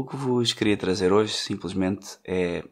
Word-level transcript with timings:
O 0.00 0.04
que 0.06 0.16
vos 0.16 0.54
queria 0.54 0.78
trazer 0.78 1.12
hoje 1.12 1.34
simplesmente 1.34 2.16
é 2.24 2.64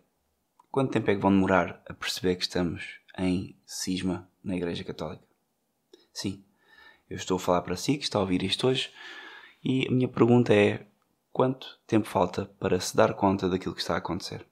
quanto 0.70 0.92
tempo 0.92 1.10
é 1.10 1.14
que 1.14 1.20
vão 1.20 1.30
demorar 1.30 1.82
a 1.86 1.92
perceber 1.92 2.36
que 2.36 2.42
estamos 2.44 3.00
em 3.18 3.54
cisma 3.66 4.26
na 4.42 4.56
Igreja 4.56 4.82
Católica? 4.82 5.22
Sim, 6.10 6.42
eu 7.06 7.18
estou 7.18 7.36
a 7.36 7.38
falar 7.38 7.60
para 7.60 7.76
si 7.76 7.98
que 7.98 8.04
está 8.04 8.16
a 8.16 8.22
ouvir 8.22 8.42
isto 8.42 8.66
hoje 8.66 8.90
e 9.62 9.86
a 9.86 9.90
minha 9.90 10.08
pergunta 10.08 10.54
é 10.54 10.86
quanto 11.30 11.78
tempo 11.86 12.08
falta 12.08 12.46
para 12.58 12.80
se 12.80 12.96
dar 12.96 13.12
conta 13.12 13.46
daquilo 13.46 13.74
que 13.74 13.82
está 13.82 13.92
a 13.92 13.98
acontecer? 13.98 14.46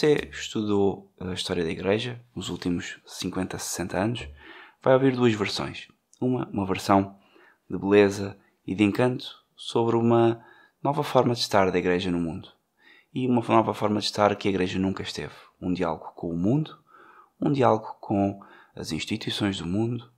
Você 0.00 0.30
estudou 0.32 1.12
a 1.20 1.34
história 1.34 1.62
da 1.62 1.70
Igreja 1.70 2.18
nos 2.34 2.48
últimos 2.48 2.98
50, 3.04 3.58
60 3.58 3.98
anos, 3.98 4.28
vai 4.82 4.94
ouvir 4.94 5.14
duas 5.14 5.34
versões. 5.34 5.88
Uma, 6.18 6.48
uma 6.48 6.64
versão 6.64 7.18
de 7.68 7.76
beleza 7.76 8.34
e 8.66 8.74
de 8.74 8.82
encanto 8.82 9.26
sobre 9.54 9.96
uma 9.96 10.42
nova 10.82 11.04
forma 11.04 11.34
de 11.34 11.40
estar 11.40 11.70
da 11.70 11.78
Igreja 11.78 12.10
no 12.10 12.18
mundo. 12.18 12.48
E 13.12 13.26
uma 13.28 13.42
nova 13.46 13.74
forma 13.74 14.00
de 14.00 14.06
estar 14.06 14.34
que 14.36 14.48
a 14.48 14.50
Igreja 14.50 14.78
nunca 14.78 15.02
esteve. 15.02 15.34
Um 15.60 15.70
diálogo 15.70 16.12
com 16.16 16.30
o 16.30 16.38
mundo, 16.38 16.78
um 17.38 17.52
diálogo 17.52 17.94
com 18.00 18.40
as 18.74 18.92
instituições 18.92 19.58
do 19.58 19.66
mundo, 19.66 20.10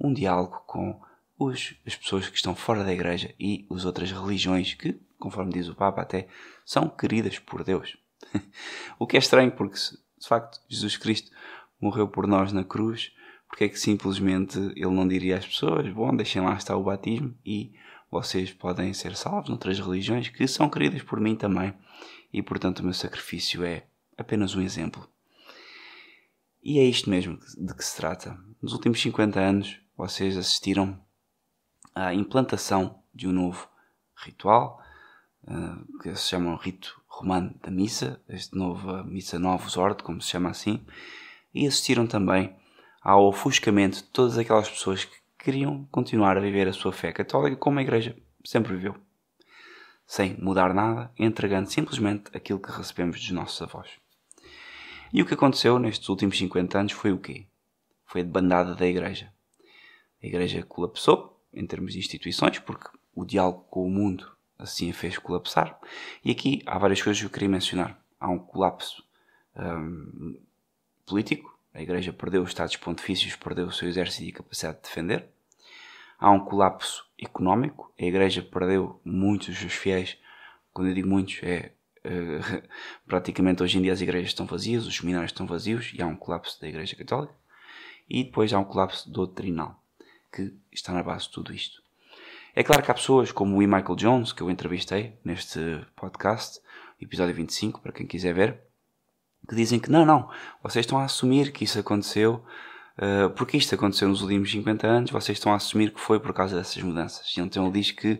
um 0.00 0.10
diálogo 0.10 0.62
com 0.66 0.98
os, 1.38 1.74
as 1.86 1.94
pessoas 1.94 2.30
que 2.30 2.36
estão 2.36 2.54
fora 2.54 2.82
da 2.82 2.94
Igreja 2.94 3.34
e 3.38 3.66
as 3.70 3.84
outras 3.84 4.10
religiões 4.10 4.72
que, 4.72 4.98
conforme 5.18 5.52
diz 5.52 5.68
o 5.68 5.74
Papa, 5.74 6.00
até 6.00 6.28
são 6.64 6.88
queridas 6.88 7.38
por 7.38 7.62
Deus. 7.62 7.94
o 8.98 9.06
que 9.06 9.16
é 9.16 9.18
estranho 9.18 9.52
porque, 9.52 9.76
de 9.76 10.28
facto, 10.28 10.60
Jesus 10.68 10.96
Cristo 10.96 11.30
morreu 11.80 12.08
por 12.08 12.26
nós 12.26 12.52
na 12.52 12.64
cruz, 12.64 13.12
porque 13.48 13.64
é 13.64 13.68
que 13.68 13.78
simplesmente 13.78 14.58
ele 14.58 14.90
não 14.90 15.06
diria 15.06 15.38
às 15.38 15.46
pessoas: 15.46 15.88
bom, 15.92 16.14
deixem 16.14 16.42
lá 16.42 16.54
estar 16.54 16.76
o 16.76 16.84
batismo 16.84 17.34
e 17.44 17.72
vocês 18.10 18.52
podem 18.52 18.92
ser 18.92 19.16
salvos 19.16 19.48
noutras 19.48 19.78
religiões 19.78 20.28
que 20.28 20.46
são 20.46 20.68
queridas 20.68 21.02
por 21.02 21.20
mim 21.20 21.36
também, 21.36 21.74
e 22.32 22.42
portanto 22.42 22.80
o 22.80 22.84
meu 22.84 22.94
sacrifício 22.94 23.64
é 23.64 23.86
apenas 24.16 24.54
um 24.54 24.60
exemplo. 24.60 25.08
E 26.62 26.78
é 26.78 26.84
isto 26.84 27.08
mesmo 27.08 27.38
de 27.56 27.74
que 27.74 27.84
se 27.84 27.96
trata. 27.96 28.38
Nos 28.60 28.72
últimos 28.72 29.00
50 29.00 29.40
anos, 29.40 29.80
vocês 29.96 30.36
assistiram 30.36 31.00
à 31.94 32.12
implantação 32.12 33.02
de 33.14 33.28
um 33.28 33.32
novo 33.32 33.68
ritual, 34.16 34.82
uh, 35.44 35.98
que 36.02 36.14
se 36.16 36.28
chama 36.28 36.56
rito 36.56 36.97
romano 37.18 37.52
da 37.62 37.70
missa, 37.70 38.20
este 38.28 38.56
novo 38.56 39.04
missa 39.04 39.38
novos 39.38 39.76
ordem, 39.76 40.04
como 40.04 40.20
se 40.22 40.30
chama 40.30 40.50
assim, 40.50 40.84
e 41.52 41.66
assistiram 41.66 42.06
também 42.06 42.54
ao 43.02 43.26
ofuscamento 43.26 43.96
de 43.96 44.04
todas 44.04 44.38
aquelas 44.38 44.68
pessoas 44.68 45.04
que 45.04 45.16
queriam 45.38 45.84
continuar 45.90 46.36
a 46.36 46.40
viver 46.40 46.68
a 46.68 46.72
sua 46.72 46.92
fé 46.92 47.12
católica 47.12 47.56
como 47.56 47.78
a 47.78 47.82
Igreja 47.82 48.16
sempre 48.44 48.74
viveu, 48.74 48.94
sem 50.06 50.36
mudar 50.40 50.72
nada, 50.72 51.12
entregando 51.18 51.70
simplesmente 51.70 52.30
aquilo 52.34 52.60
que 52.60 52.70
recebemos 52.70 53.18
dos 53.18 53.30
nossos 53.30 53.60
avós. 53.62 53.88
E 55.12 55.20
o 55.20 55.26
que 55.26 55.34
aconteceu 55.34 55.78
nestes 55.78 56.08
últimos 56.08 56.38
50 56.38 56.78
anos 56.78 56.92
foi 56.92 57.12
o 57.12 57.18
quê? 57.18 57.46
Foi 58.04 58.20
a 58.20 58.24
debandada 58.24 58.74
da 58.74 58.86
Igreja. 58.86 59.32
A 60.22 60.26
Igreja 60.26 60.62
colapsou 60.62 61.42
em 61.52 61.66
termos 61.66 61.94
de 61.94 61.98
instituições, 61.98 62.58
porque 62.58 62.88
o 63.14 63.24
diálogo 63.24 63.64
com 63.70 63.86
o 63.86 63.90
mundo 63.90 64.37
assim 64.58 64.90
a 64.90 64.94
fez 64.94 65.16
colapsar. 65.18 65.78
E 66.24 66.30
aqui 66.30 66.62
há 66.66 66.78
várias 66.78 67.00
coisas 67.00 67.20
que 67.20 67.26
eu 67.26 67.30
queria 67.30 67.48
mencionar. 67.48 67.98
Há 68.18 68.28
um 68.28 68.38
colapso 68.38 69.04
um, 69.56 70.38
político, 71.06 71.56
a 71.72 71.80
Igreja 71.80 72.12
perdeu 72.12 72.42
os 72.42 72.48
Estados 72.48 72.76
Pontifícios, 72.76 73.36
perdeu 73.36 73.66
o 73.66 73.72
seu 73.72 73.88
exército 73.88 74.24
e 74.24 74.30
a 74.30 74.34
capacidade 74.34 74.78
de 74.78 74.82
defender. 74.82 75.28
Há 76.18 76.30
um 76.30 76.40
colapso 76.40 77.06
económico, 77.18 77.92
a 77.98 78.04
Igreja 78.04 78.42
perdeu 78.42 79.00
muitos 79.04 79.48
dos 79.48 79.58
seus 79.58 79.74
fiéis. 79.74 80.18
Quando 80.72 80.88
eu 80.88 80.94
digo 80.94 81.08
muitos, 81.08 81.40
é 81.42 81.72
uh, 82.04 82.68
praticamente 83.06 83.62
hoje 83.62 83.78
em 83.78 83.82
dia 83.82 83.92
as 83.92 84.00
igrejas 84.00 84.30
estão 84.30 84.46
vazias, 84.46 84.86
os 84.86 84.96
seminários 84.96 85.30
estão 85.30 85.46
vazios 85.46 85.92
e 85.94 86.02
há 86.02 86.06
um 86.06 86.16
colapso 86.16 86.60
da 86.60 86.68
Igreja 86.68 86.96
Católica. 86.96 87.34
E 88.08 88.24
depois 88.24 88.52
há 88.52 88.58
um 88.58 88.64
colapso 88.64 89.10
doutrinal, 89.10 89.80
que 90.32 90.54
está 90.72 90.92
na 90.92 91.02
base 91.02 91.26
de 91.26 91.32
tudo 91.32 91.52
isto. 91.52 91.82
É 92.58 92.64
claro 92.64 92.82
que 92.82 92.90
há 92.90 92.94
pessoas 92.94 93.30
como 93.30 93.56
o 93.56 93.62
E. 93.62 93.68
Michael 93.68 93.94
Jones, 93.94 94.32
que 94.32 94.42
eu 94.42 94.50
entrevistei 94.50 95.16
neste 95.24 95.60
podcast, 95.94 96.58
episódio 97.00 97.32
25, 97.32 97.80
para 97.80 97.92
quem 97.92 98.04
quiser 98.04 98.34
ver, 98.34 98.58
que 99.48 99.54
dizem 99.54 99.78
que 99.78 99.88
não, 99.88 100.04
não, 100.04 100.28
vocês 100.60 100.84
estão 100.84 100.98
a 100.98 101.04
assumir 101.04 101.52
que 101.52 101.62
isso 101.62 101.78
aconteceu, 101.78 102.44
uh, 102.98 103.30
porque 103.36 103.56
isto 103.56 103.72
aconteceu 103.76 104.08
nos 104.08 104.22
últimos 104.22 104.50
50 104.50 104.88
anos, 104.88 105.10
vocês 105.12 105.38
estão 105.38 105.52
a 105.52 105.54
assumir 105.54 105.94
que 105.94 106.00
foi 106.00 106.18
por 106.18 106.32
causa 106.32 106.56
dessas 106.56 106.82
mudanças. 106.82 107.32
E 107.36 107.40
então 107.40 107.64
ele 107.64 107.74
diz 107.74 107.92
que 107.92 108.14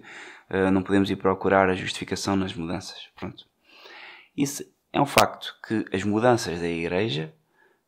uh, 0.50 0.70
não 0.70 0.84
podemos 0.84 1.10
ir 1.10 1.16
procurar 1.16 1.69
a 1.69 1.75
justificação 1.75 2.37
nas 2.37 2.55
mudanças. 2.55 3.09
Pronto. 3.16 3.44
Isso 4.37 4.65
é 4.93 5.00
um 5.00 5.06
facto 5.06 5.53
que 5.66 5.84
as 5.93 6.05
mudanças 6.05 6.60
da 6.60 6.69
Igreja, 6.69 7.34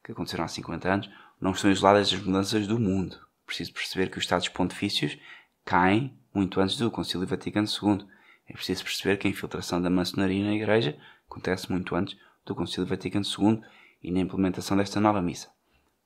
que 0.02 0.10
aconteceram 0.10 0.42
há 0.42 0.48
50 0.48 0.92
anos, 0.92 1.10
não 1.40 1.52
estão 1.52 1.70
isoladas 1.70 2.10
das 2.10 2.20
mudanças 2.20 2.66
do 2.66 2.76
mundo. 2.76 3.16
Preciso 3.46 3.72
perceber 3.72 4.10
que 4.10 4.18
os 4.18 4.24
Estados 4.24 4.48
Pontifícios 4.48 5.16
caem 5.64 6.16
muito 6.34 6.60
antes 6.60 6.76
do 6.76 6.90
Concílio 6.90 7.26
Vaticano 7.26 7.66
II. 7.66 8.06
É 8.48 8.52
preciso 8.52 8.84
perceber 8.84 9.16
que 9.16 9.26
a 9.26 9.30
infiltração 9.30 9.80
da 9.80 9.90
maçonaria 9.90 10.44
na 10.44 10.54
Igreja 10.54 10.98
acontece 11.28 11.70
muito 11.70 11.94
antes 11.94 12.16
do 12.44 12.54
Concílio 12.54 12.88
Vaticano 12.88 13.24
II 13.24 13.60
e 14.02 14.10
na 14.10 14.20
implementação 14.20 14.76
desta 14.76 15.00
nova 15.00 15.20
missa. 15.20 15.48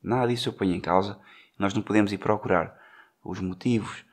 Nada 0.02 0.28
disso 0.28 0.48
eu 0.48 0.52
ponho 0.52 0.74
em 0.74 0.80
causa. 0.80 1.18
Nós 1.58 1.72
não 1.72 1.82
podemos 1.82 2.12
ir 2.12 2.18
procurar 2.18 2.78
os 3.24 3.40
motivos 3.40 4.04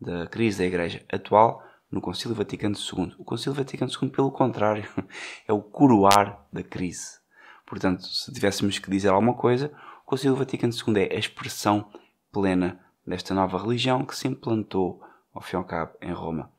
da 0.00 0.26
crise 0.26 0.58
da 0.58 0.64
Igreja 0.64 1.04
atual 1.12 1.62
no 1.90 2.00
Concílio 2.00 2.36
Vaticano 2.36 2.76
II. 2.76 3.14
O 3.18 3.24
Concílio 3.24 3.54
Vaticano 3.54 3.90
II, 3.90 4.10
pelo 4.10 4.30
contrário, 4.30 4.88
é 5.46 5.52
o 5.52 5.60
coroar 5.60 6.46
da 6.52 6.62
crise. 6.62 7.18
Portanto, 7.66 8.06
se 8.06 8.32
tivéssemos 8.32 8.78
que 8.78 8.90
dizer 8.90 9.08
alguma 9.08 9.34
coisa, 9.34 9.72
o 10.02 10.06
Concílio 10.06 10.36
Vaticano 10.36 10.72
II 10.72 11.02
é 11.02 11.14
a 11.14 11.18
expressão 11.18 11.90
plena 12.32 12.80
desta 13.06 13.34
nova 13.34 13.60
religião 13.60 14.04
que 14.04 14.16
se 14.16 14.28
implantou, 14.28 15.02
ao 15.32 15.40
fim 15.40 15.56
e 15.56 15.58
ao 15.58 15.64
cabo, 15.64 15.92
em 16.00 16.12
Roma 16.12 16.50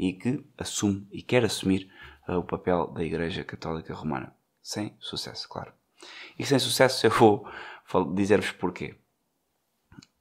e 0.00 0.14
que 0.14 0.42
assume 0.56 1.06
e 1.12 1.22
quer 1.22 1.44
assumir 1.44 1.92
uh, 2.26 2.38
o 2.38 2.42
papel 2.42 2.86
da 2.86 3.04
Igreja 3.04 3.44
Católica 3.44 3.92
Romana. 3.92 4.34
Sem 4.62 4.96
sucesso, 4.98 5.46
claro. 5.46 5.74
E 6.38 6.46
sem 6.46 6.58
sucesso 6.58 7.06
eu 7.06 7.10
vou 7.10 7.46
dizer-vos 8.14 8.50
porquê. 8.52 8.96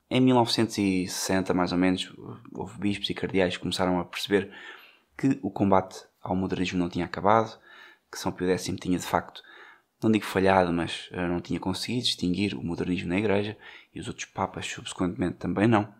Em 0.09 0.19
1960, 0.19 1.53
mais 1.53 1.71
ou 1.71 1.77
menos, 1.77 2.13
houve 2.51 2.77
bispos 2.77 3.09
e 3.09 3.13
cardeais 3.13 3.55
que 3.55 3.61
começaram 3.61 3.99
a 4.01 4.05
perceber 4.05 4.51
que 5.17 5.39
o 5.41 5.49
combate 5.49 6.03
ao 6.21 6.35
modernismo 6.35 6.77
não 6.77 6.89
tinha 6.89 7.05
acabado, 7.05 7.57
que 8.11 8.19
São 8.19 8.33
Pio 8.33 8.49
X 8.49 8.65
tinha 8.81 8.99
de 8.99 9.05
facto, 9.05 9.41
não 10.01 10.11
digo 10.11 10.25
falhado, 10.25 10.71
mas 10.71 11.09
eh, 11.11 11.27
não 11.27 11.41
tinha 11.41 11.59
conseguido 11.59 12.05
distinguir 12.05 12.55
o 12.55 12.63
modernismo 12.63 13.09
na 13.09 13.17
Igreja 13.17 13.57
e 13.93 13.99
os 13.99 14.07
outros 14.07 14.25
papas 14.25 14.65
subsequentemente 14.65 15.37
também 15.37 15.67
não, 15.67 15.93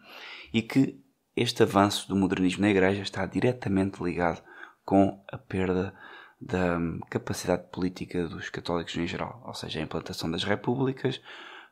e 0.53 0.61
que 0.61 0.99
este 1.35 1.63
avanço 1.63 2.07
do 2.07 2.15
modernismo 2.15 2.61
na 2.61 2.69
Igreja 2.69 3.01
está 3.01 3.25
diretamente 3.25 4.03
ligado 4.03 4.41
com 4.85 5.23
a 5.27 5.37
perda 5.37 5.93
da 6.39 6.77
hum, 6.77 6.99
capacidade 7.09 7.69
política 7.71 8.27
dos 8.27 8.49
católicos 8.49 8.95
em 8.95 9.05
geral, 9.05 9.43
ou 9.45 9.53
seja, 9.53 9.79
a 9.79 9.83
implantação 9.83 10.31
das 10.31 10.43
repúblicas, 10.43 11.21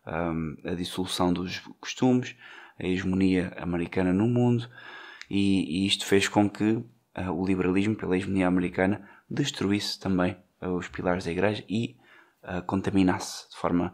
hum, 0.06 0.58
a 0.66 0.74
dissolução 0.74 1.32
dos 1.32 1.60
costumes, 1.80 2.36
a 2.80 2.86
hegemonia 2.86 3.54
americana 3.58 4.14
no 4.14 4.28
mundo, 4.28 4.70
e, 5.30 5.86
isto 5.86 6.06
fez 6.06 6.28
com 6.28 6.50
que 6.50 6.64
uh, 6.64 7.32
o 7.34 7.46
liberalismo, 7.46 7.96
pela 7.96 8.16
hegemonia 8.16 8.48
americana, 8.48 9.08
destruísse 9.30 10.00
também 10.00 10.38
uh, 10.62 10.70
os 10.70 10.88
pilares 10.88 11.26
da 11.26 11.32
Igreja 11.32 11.64
e 11.68 11.98
uh, 12.44 12.62
contaminasse 12.66 13.50
de 13.50 13.58
forma 13.58 13.94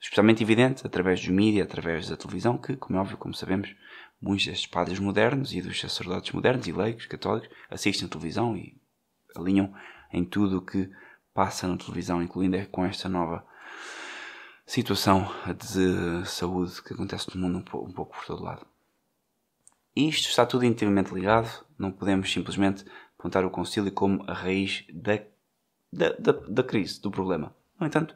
especialmente 0.00 0.42
evidente 0.42 0.86
através 0.86 1.20
dos 1.20 1.30
mídias, 1.30 1.66
através 1.66 2.08
da 2.08 2.16
televisão, 2.16 2.58
que, 2.58 2.76
como 2.76 2.98
é 2.98 3.00
óbvio, 3.00 3.16
como 3.16 3.34
sabemos, 3.34 3.74
muitos 4.20 4.46
destes 4.46 4.66
padres 4.66 4.98
modernos 4.98 5.54
e 5.54 5.62
dos 5.62 5.80
sacerdotes 5.80 6.32
modernos 6.32 6.66
e 6.66 6.72
leigos 6.72 7.06
católicos 7.06 7.48
assistem 7.70 8.06
à 8.06 8.10
televisão 8.10 8.56
e 8.56 8.76
alinham 9.34 9.74
em 10.12 10.24
tudo 10.24 10.58
o 10.58 10.62
que 10.62 10.90
passa 11.32 11.66
na 11.66 11.76
televisão, 11.76 12.22
incluindo 12.22 12.56
é 12.56 12.64
com 12.66 12.84
esta 12.84 13.08
nova 13.08 13.44
situação 14.66 15.28
de 15.56 16.26
saúde 16.26 16.82
que 16.82 16.94
acontece 16.94 17.34
no 17.34 17.42
mundo 17.42 17.58
um 17.58 17.62
pouco, 17.62 17.88
um 17.88 17.92
pouco 17.92 18.16
por 18.16 18.24
todo 18.24 18.44
lado. 18.44 18.66
Isto 19.94 20.28
está 20.28 20.46
tudo 20.46 20.64
intimamente 20.64 21.12
ligado, 21.12 21.64
não 21.78 21.92
podemos 21.92 22.32
simplesmente 22.32 22.84
apontar 23.18 23.44
o 23.44 23.50
concílio 23.50 23.92
como 23.92 24.24
a 24.28 24.32
raiz 24.32 24.84
da, 24.92 25.20
da, 25.92 26.12
da, 26.18 26.32
da 26.32 26.62
crise, 26.62 27.00
do 27.00 27.10
problema. 27.10 27.54
No 27.78 27.86
entanto, 27.86 28.14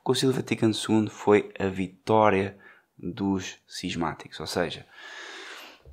o 0.00 0.02
Concílio 0.02 0.34
Vaticano 0.34 0.72
II 0.74 1.08
foi 1.08 1.52
a 1.58 1.66
vitória 1.66 2.56
dos 2.98 3.58
cismáticos, 3.66 4.38
ou 4.40 4.46
seja, 4.46 4.86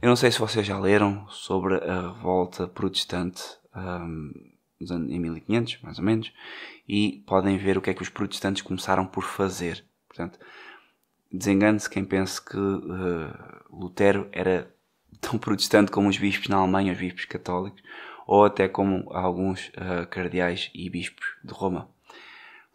Eu 0.01 0.09
não 0.09 0.15
sei 0.15 0.31
se 0.31 0.39
vocês 0.39 0.65
já 0.65 0.77
leram 0.77 1.27
sobre 1.29 1.75
a 1.75 2.13
revolta 2.13 2.67
protestante 2.67 3.41
um, 3.75 4.31
em 4.79 5.19
1500, 5.19 5.81
mais 5.81 5.97
ou 5.97 6.05
menos, 6.05 6.31
e 6.87 7.23
podem 7.25 7.57
ver 7.57 7.77
o 7.77 7.81
que 7.81 7.89
é 7.89 7.93
que 7.93 8.03
os 8.03 8.09
protestantes 8.09 8.61
começaram 8.61 9.05
por 9.07 9.23
fazer. 9.23 9.83
Portanto, 10.07 10.39
desengane-se 11.31 11.89
quem 11.89 12.05
pense 12.05 12.43
que 12.43 12.57
uh, 12.57 13.33
Lutero 13.71 14.29
era 14.31 14.71
tão 15.19 15.39
protestante 15.39 15.91
como 15.91 16.09
os 16.09 16.17
bispos 16.17 16.47
na 16.47 16.57
Alemanha, 16.57 16.93
os 16.93 16.99
bispos 16.99 17.25
católicos, 17.25 17.81
ou 18.27 18.45
até 18.45 18.67
como 18.67 19.11
alguns 19.11 19.69
uh, 19.69 20.05
cardeais 20.09 20.69
e 20.73 20.89
bispos 20.89 21.25
de 21.43 21.53
Roma. 21.53 21.89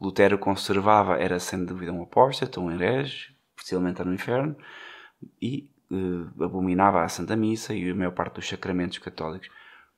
Lutero 0.02 0.36
conservava, 0.36 1.16
era 1.16 1.38
sem 1.38 1.64
dúvida 1.64 1.92
um 1.92 2.02
apóstolo, 2.02 2.66
um 2.66 2.72
herege, 2.72 3.32
possivelmente 3.54 4.02
no 4.02 4.12
inferno, 4.12 4.56
e 5.40 5.70
uh, 5.92 6.42
abominava 6.42 7.04
a 7.04 7.08
Santa 7.08 7.36
Missa 7.36 7.72
e 7.72 7.88
a 7.88 7.94
maior 7.94 8.10
parte 8.10 8.34
dos 8.34 8.48
sacramentos 8.48 8.98
católicos, 8.98 9.48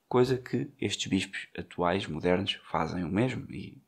coisa 0.07 0.37
que 0.37 0.71
estes 0.79 1.07
bispos 1.07 1.49
atuais, 1.57 2.07
modernos, 2.07 2.61
fazem 2.71 3.03
o 3.03 3.09
mesmo, 3.09 3.47
e 3.51 3.79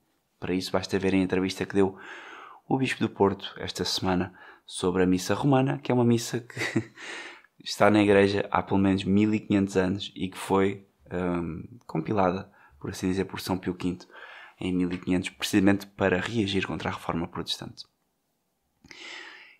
para 0.40 0.54
isso 0.54 0.72
basta 0.72 0.98
ver 0.98 1.12
a 1.12 1.18
entrevista 1.18 1.66
que 1.66 1.74
deu 1.74 1.98
o 2.66 2.78
Bispo 2.78 3.00
do 3.00 3.10
Porto 3.10 3.54
esta 3.58 3.84
semana 3.84 4.32
sobre 4.64 5.02
a 5.02 5.06
Missa 5.06 5.34
Romana, 5.34 5.78
que 5.78 5.92
é 5.92 5.94
uma 5.94 6.04
missa 6.04 6.40
que 6.40 6.82
está 7.62 7.90
na 7.90 8.02
Igreja 8.02 8.48
há 8.50 8.62
pelo 8.62 8.80
menos 8.80 9.04
1500 9.04 9.76
anos 9.76 10.12
e 10.16 10.28
que 10.28 10.38
foi 10.38 10.86
um, 11.12 11.62
compilada, 11.86 12.50
por 12.80 12.90
assim 12.90 13.08
dizer, 13.08 13.26
por 13.26 13.38
São 13.38 13.58
Pio 13.58 13.74
V 13.74 13.98
em 14.60 14.72
1500, 14.72 15.30
precisamente 15.30 15.86
para 15.86 16.20
reagir 16.20 16.66
contra 16.66 16.90
a 16.90 16.92
reforma 16.92 17.26
protestante. 17.26 17.84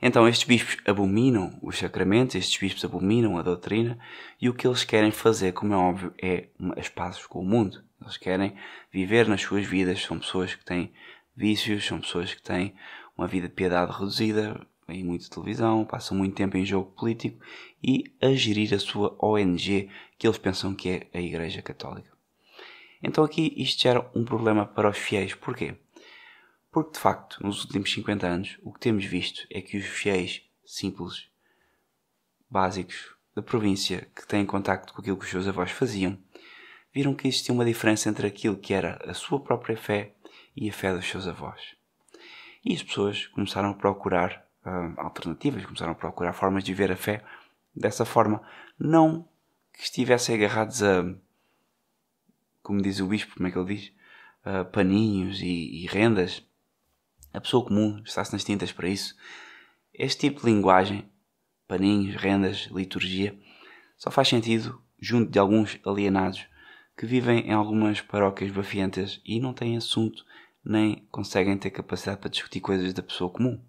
Então, 0.01 0.29
estes 0.29 0.47
bispos 0.47 0.77
abominam 0.87 1.59
os 1.63 1.79
sacramentos, 1.79 2.35
estes 2.35 2.59
bispos 2.61 2.85
abominam 2.85 3.39
a 3.39 3.43
doutrina, 3.43 3.99
e 4.41 4.49
o 4.49 4.55
que 4.55 4.67
eles 4.67 4.85
querem 4.85 5.11
fazer, 5.11 5.53
como 5.53 5.73
é 5.73 5.77
óbvio, 5.77 6.15
é 6.23 6.49
as 6.77 6.89
pazes 6.89 7.25
com 7.27 7.41
o 7.41 7.45
mundo. 7.45 7.83
Eles 8.01 8.17
querem 8.17 8.55
viver 8.93 9.27
nas 9.27 9.41
suas 9.41 9.65
vidas, 9.65 10.03
são 10.03 10.19
pessoas 10.19 10.55
que 10.55 10.65
têm 10.65 10.93
vícios, 11.35 11.87
são 11.87 12.01
pessoas 12.01 12.35
que 12.35 12.43
têm 12.43 12.75
uma 13.17 13.27
vida 13.27 13.49
de 13.49 13.55
piedade 13.55 13.93
reduzida, 13.93 14.67
veem 14.87 15.03
muito 15.03 15.31
televisão, 15.31 15.85
passam 15.85 16.17
muito 16.17 16.37
tempo 16.37 16.57
em 16.57 16.65
jogo 16.65 16.93
político 16.93 17.41
e 17.83 18.05
a 18.21 18.33
gerir 18.35 18.75
a 18.75 18.79
sua 18.79 19.17
ONG, 19.19 19.91
que 20.19 20.27
eles 20.27 20.39
pensam 20.39 20.75
que 20.75 20.89
é 20.91 21.19
a 21.19 21.21
Igreja 21.21 21.63
Católica. 21.63 22.16
Então 23.07 23.23
aqui 23.23 23.55
isto 23.57 23.81
gera 23.81 24.11
um 24.17 24.25
problema 24.25 24.67
para 24.67 24.91
os 24.91 24.99
fiéis. 24.99 25.33
Porquê? 25.33 25.77
Porque 26.73 26.95
de 26.95 26.99
facto, 26.99 27.41
nos 27.41 27.65
últimos 27.65 27.93
50 27.93 28.27
anos, 28.27 28.59
o 28.65 28.73
que 28.73 28.81
temos 28.81 29.05
visto 29.05 29.47
é 29.49 29.63
que 29.63 29.79
os 29.79 29.87
fiéis 29.87 30.43
simples, 30.65 31.31
básicos, 32.51 33.15
da 33.33 33.43
província, 33.43 34.11
que 34.15 34.27
têm 34.27 34.45
contacto 34.45 34.93
com 34.93 35.01
aquilo 35.01 35.17
que 35.17 35.25
os 35.25 35.31
seus 35.31 35.47
avós 35.47 35.71
faziam, 35.71 36.19
viram 36.93 37.15
que 37.15 37.29
existia 37.29 37.55
uma 37.55 37.65
diferença 37.65 38.09
entre 38.09 38.27
aquilo 38.27 38.57
que 38.57 38.75
era 38.75 39.01
a 39.09 39.15
sua 39.15 39.39
própria 39.39 39.77
fé 39.77 40.15
e 40.57 40.69
a 40.69 40.73
fé 40.73 40.93
dos 40.93 41.09
seus 41.09 41.29
avós. 41.29 41.77
E 42.65 42.75
as 42.75 42.83
pessoas 42.83 43.27
começaram 43.29 43.71
a 43.71 43.75
procurar 43.75 44.45
uh, 44.65 45.01
alternativas, 45.01 45.65
começaram 45.65 45.93
a 45.93 45.97
procurar 45.97 46.33
formas 46.33 46.65
de 46.65 46.75
ver 46.75 46.91
a 46.91 46.97
fé 46.97 47.23
dessa 47.73 48.05
forma. 48.05 48.43
Não 48.77 49.29
que 49.73 49.85
estivessem 49.85 50.35
agarrados 50.35 50.83
a, 50.83 51.05
como 52.67 52.83
diz 52.83 52.99
o 52.99 53.07
bispo, 53.07 53.37
como 53.37 53.47
é 53.47 53.53
que 53.53 53.57
ele 53.57 53.77
diz? 53.77 53.93
Uh, 54.45 54.65
paninhos 54.73 55.41
e, 55.41 55.85
e 55.85 55.87
rendas. 55.87 56.43
A 57.33 57.41
pessoa 57.41 57.65
comum 57.65 58.03
está-se 58.05 58.33
nas 58.33 58.43
tintas 58.43 58.73
para 58.73 58.89
isso. 58.89 59.15
Este 59.95 60.29
tipo 60.29 60.41
de 60.41 60.47
linguagem, 60.47 61.09
paninhos, 61.69 62.17
rendas, 62.17 62.69
liturgia, 62.73 63.39
só 63.97 64.11
faz 64.11 64.27
sentido 64.27 64.83
junto 65.01 65.31
de 65.31 65.39
alguns 65.39 65.79
alienados 65.87 66.45
que 66.99 67.07
vivem 67.07 67.47
em 67.47 67.53
algumas 67.53 68.01
paróquias 68.01 68.51
bafientas 68.51 69.21
e 69.25 69.39
não 69.39 69.55
têm 69.55 69.77
assunto 69.77 70.25
nem 70.65 71.07
conseguem 71.13 71.57
ter 71.57 71.71
capacidade 71.71 72.19
para 72.19 72.31
discutir 72.31 72.59
coisas 72.59 72.93
da 72.93 73.01
pessoa 73.01 73.31
comum. 73.31 73.63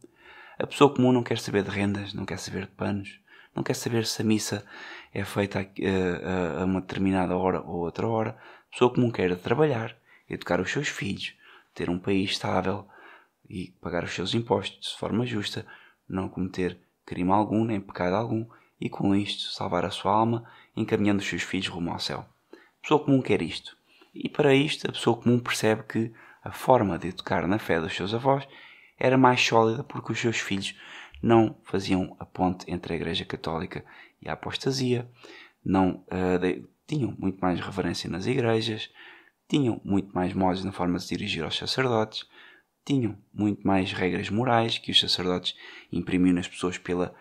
A 0.57 0.65
pessoa 0.65 0.91
comum 0.91 1.11
não 1.11 1.21
quer 1.21 1.38
saber 1.38 1.61
de 1.61 1.69
rendas, 1.69 2.15
não 2.15 2.25
quer 2.25 2.39
saber 2.39 2.61
de 2.61 2.71
panos, 2.71 3.19
não 3.55 3.61
quer 3.61 3.75
saber 3.75 4.07
se 4.07 4.23
a 4.23 4.25
missa 4.25 4.65
é 5.13 5.23
feita 5.23 5.59
a, 5.59 5.61
a, 5.61 6.61
a 6.61 6.65
uma 6.65 6.81
determinada 6.81 7.38
hora 7.38 7.61
ou 7.61 7.81
outra 7.81 8.07
hora. 8.07 8.38
Pessoa 8.71 8.93
comum 8.93 9.11
quer 9.11 9.35
trabalhar, 9.37 9.97
educar 10.29 10.59
os 10.59 10.71
seus 10.71 10.87
filhos, 10.87 11.35
ter 11.73 11.89
um 11.89 11.99
país 11.99 12.31
estável 12.31 12.87
e 13.49 13.71
pagar 13.81 14.03
os 14.03 14.13
seus 14.13 14.33
impostos 14.33 14.91
de 14.91 14.97
forma 14.97 15.25
justa, 15.25 15.65
não 16.07 16.29
cometer 16.29 16.77
crime 17.05 17.31
algum 17.31 17.63
nem 17.63 17.79
pecado 17.79 18.15
algum 18.15 18.45
e 18.79 18.89
com 18.89 19.15
isto 19.15 19.51
salvar 19.51 19.85
a 19.85 19.91
sua 19.91 20.11
alma, 20.11 20.45
encaminhando 20.75 21.19
os 21.19 21.27
seus 21.27 21.41
filhos 21.41 21.67
rumo 21.67 21.91
ao 21.91 21.99
céu. 21.99 22.25
A 22.53 22.81
pessoa 22.81 23.03
comum 23.03 23.21
quer 23.21 23.41
isto. 23.41 23.75
E 24.13 24.29
para 24.29 24.53
isto, 24.53 24.87
a 24.87 24.91
pessoa 24.91 25.17
comum 25.17 25.39
percebe 25.39 25.83
que 25.83 26.13
a 26.43 26.51
forma 26.51 26.97
de 26.97 27.09
educar 27.09 27.47
na 27.47 27.59
fé 27.59 27.79
dos 27.79 27.95
seus 27.95 28.13
avós 28.13 28.47
era 28.97 29.17
mais 29.17 29.41
sólida 29.41 29.83
porque 29.83 30.11
os 30.11 30.19
seus 30.19 30.37
filhos 30.37 30.75
não 31.21 31.57
faziam 31.63 32.15
a 32.19 32.25
ponte 32.25 32.69
entre 32.71 32.93
a 32.93 32.95
Igreja 32.95 33.25
Católica 33.25 33.83
e 34.21 34.29
a 34.29 34.33
apostasia, 34.33 35.09
não 35.63 36.05
uh, 36.07 36.67
tinham 36.88 37.13
muito 37.19 37.39
mais 37.39 37.60
reverência 37.60 38.10
nas 38.10 38.25
igrejas, 38.25 38.89
tinham 39.48 39.81
muito 39.84 40.13
mais 40.13 40.34
modos 40.34 40.63
na 40.63 40.72
forma 40.72 40.98
de 40.98 41.04
se 41.04 41.16
dirigir 41.16 41.44
aos 41.44 41.57
sacerdotes, 41.57 42.25
tinham 42.86 43.18
muito 43.34 43.68
mais 43.68 43.92
regras 43.92 44.30
morais 44.30 44.78
que 44.78 44.92
os 44.92 45.00
sacerdotes 45.00 45.56
imprimiam 45.92 46.34
nas 46.34 46.48
pessoas 46.48 46.78
pela 46.78 47.13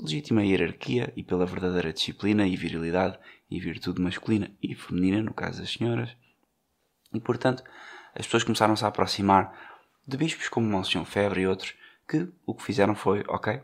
legítima 0.00 0.44
hierarquia 0.44 1.12
e 1.16 1.22
pela 1.22 1.46
verdadeira 1.46 1.92
disciplina 1.92 2.46
e 2.46 2.56
virilidade 2.56 3.18
e 3.50 3.58
virtude 3.58 4.02
masculina 4.02 4.50
e 4.62 4.74
feminina, 4.74 5.22
no 5.22 5.32
caso 5.32 5.60
das 5.60 5.72
senhoras. 5.72 6.14
E 7.12 7.20
portanto, 7.20 7.64
as 8.14 8.26
pessoas 8.26 8.44
começaram-se 8.44 8.84
a 8.84 8.88
aproximar 8.88 9.58
de 10.06 10.16
bispos 10.16 10.48
como 10.48 10.68
Monsenhor 10.68 11.06
Febre 11.06 11.42
e 11.42 11.46
outros 11.46 11.74
que 12.06 12.28
o 12.46 12.54
que 12.54 12.62
fizeram 12.62 12.94
foi, 12.94 13.24
ok, 13.28 13.62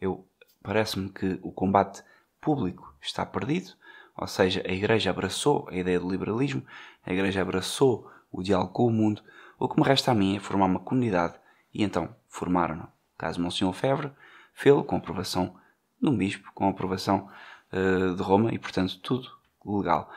eu 0.00 0.28
parece-me 0.62 1.10
que 1.10 1.38
o 1.42 1.52
combate 1.52 2.02
público 2.40 2.94
está 3.00 3.24
perdido, 3.24 3.72
ou 4.16 4.26
seja, 4.26 4.62
a 4.66 4.72
Igreja 4.72 5.10
abraçou 5.10 5.68
a 5.70 5.76
ideia 5.76 6.00
do 6.00 6.10
liberalismo, 6.10 6.62
a 7.04 7.12
Igreja 7.12 7.42
abraçou 7.42 8.10
o 8.32 8.42
diálogo 8.42 8.72
com 8.72 8.86
o 8.86 8.90
mundo, 8.90 9.22
o 9.58 9.68
que 9.68 9.80
me 9.80 9.86
resta 9.86 10.12
a 10.12 10.14
mim 10.14 10.36
é 10.36 10.40
formar 10.40 10.66
uma 10.66 10.80
comunidade 10.80 11.34
e 11.72 11.82
então 11.82 12.14
formaram-no. 12.28 12.88
Caso 13.16 13.40
Monsenhor 13.40 13.72
Febre, 13.72 14.12
fê-lo 14.52 14.84
com 14.84 14.96
aprovação 14.96 15.56
de 16.00 16.08
um 16.08 16.16
bispo, 16.16 16.50
com 16.54 16.68
aprovação 16.68 17.30
uh, 17.72 18.14
de 18.14 18.22
Roma 18.22 18.52
e 18.52 18.58
portanto 18.58 18.98
tudo 19.00 19.28
legal. 19.64 20.10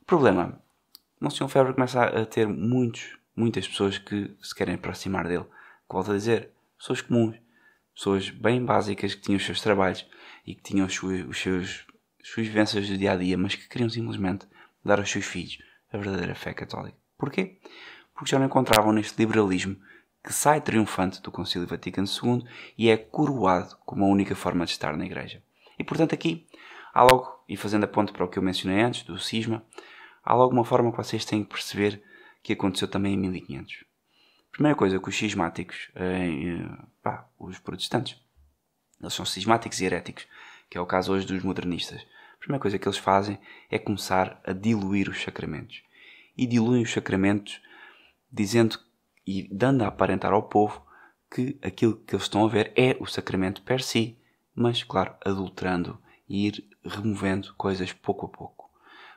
O 0.00 0.04
problema 0.04 0.60
Monsenhor 1.20 1.50
Febre 1.50 1.74
começa 1.74 2.02
a 2.02 2.24
ter 2.24 2.48
muitos, 2.48 3.18
muitas 3.36 3.68
pessoas 3.68 3.98
que 3.98 4.34
se 4.42 4.54
querem 4.54 4.74
aproximar 4.74 5.28
dele. 5.28 5.44
Volto 5.88 6.12
a 6.12 6.14
dizer, 6.14 6.50
pessoas 6.78 7.02
comuns, 7.02 7.36
pessoas 7.94 8.30
bem 8.30 8.64
básicas 8.64 9.14
que 9.14 9.20
tinham 9.20 9.36
os 9.36 9.44
seus 9.44 9.60
trabalhos 9.60 10.06
e 10.46 10.54
que 10.54 10.62
tinham 10.62 10.86
os 10.86 10.94
seus, 10.94 11.28
os 11.28 11.38
seus, 11.38 11.86
suas 12.22 12.46
vivências 12.46 12.88
do 12.88 12.96
dia 12.96 13.12
a 13.12 13.16
dia, 13.16 13.36
mas 13.36 13.54
que 13.54 13.68
queriam 13.68 13.88
simplesmente 13.88 14.46
dar 14.84 14.98
aos 14.98 15.10
seus 15.10 15.24
filhos 15.24 15.58
a 15.92 15.96
verdadeira 15.96 16.34
fé 16.34 16.52
católica. 16.52 16.96
Porquê? 17.18 17.58
Porque 18.14 18.30
já 18.30 18.38
não 18.38 18.46
encontravam 18.46 18.92
neste 18.92 19.18
liberalismo 19.18 19.76
que 20.22 20.32
sai 20.32 20.60
triunfante 20.60 21.22
do 21.22 21.30
Concílio 21.30 21.66
Vaticano 21.66 22.06
II 22.06 22.44
e 22.76 22.90
é 22.90 22.96
coroado 22.96 23.76
como 23.84 24.04
a 24.04 24.08
única 24.08 24.34
forma 24.34 24.64
de 24.64 24.72
estar 24.72 24.96
na 24.96 25.06
Igreja. 25.06 25.42
E 25.78 25.84
portanto 25.84 26.14
aqui 26.14 26.46
há 26.92 27.02
logo, 27.02 27.42
e 27.48 27.56
fazendo 27.56 27.84
a 27.84 27.88
ponte 27.88 28.12
para 28.12 28.24
o 28.24 28.28
que 28.28 28.38
eu 28.38 28.42
mencionei 28.42 28.82
antes, 28.82 29.02
do 29.02 29.18
cisma, 29.18 29.64
há 30.22 30.34
logo 30.34 30.52
uma 30.52 30.64
forma 30.64 30.90
que 30.90 30.96
vocês 30.96 31.24
têm 31.24 31.42
que 31.42 31.50
perceber 31.50 32.02
que 32.42 32.52
aconteceu 32.52 32.88
também 32.88 33.14
em 33.14 33.18
1500. 33.18 33.84
Primeira 34.52 34.76
coisa 34.76 34.98
que 34.98 35.08
os 35.08 35.16
cismáticos, 35.16 35.90
eh, 35.94 36.66
pá, 37.02 37.28
os 37.38 37.58
protestantes, 37.58 38.20
eles 39.00 39.14
são 39.14 39.24
cismáticos 39.24 39.80
e 39.80 39.84
heréticos, 39.84 40.26
que 40.70 40.78
é 40.78 40.80
o 40.80 40.86
caso 40.86 41.12
hoje 41.12 41.26
dos 41.26 41.42
modernistas. 41.42 42.06
A 42.34 42.38
primeira 42.38 42.62
coisa 42.62 42.78
que 42.78 42.86
eles 42.86 42.96
fazem 42.96 43.38
é 43.68 43.78
começar 43.78 44.40
a 44.46 44.52
diluir 44.52 45.10
os 45.10 45.20
sacramentos. 45.20 45.82
E 46.38 46.46
diluem 46.46 46.82
os 46.82 46.92
sacramentos 46.92 47.60
dizendo 48.32 48.78
e 49.26 49.48
dando 49.52 49.82
a 49.82 49.88
aparentar 49.88 50.32
ao 50.32 50.44
povo 50.44 50.82
que 51.30 51.58
aquilo 51.62 51.96
que 51.96 52.14
eles 52.14 52.24
estão 52.24 52.44
a 52.44 52.48
ver 52.48 52.72
é 52.76 52.96
o 53.00 53.06
sacramento 53.06 53.62
per 53.62 53.82
si, 53.82 54.16
mas, 54.54 54.82
claro, 54.82 55.14
adulterando 55.24 55.98
e 56.28 56.46
ir 56.46 56.64
removendo 56.84 57.52
coisas 57.54 57.92
pouco 57.92 58.26
a 58.26 58.28
pouco. 58.28 58.70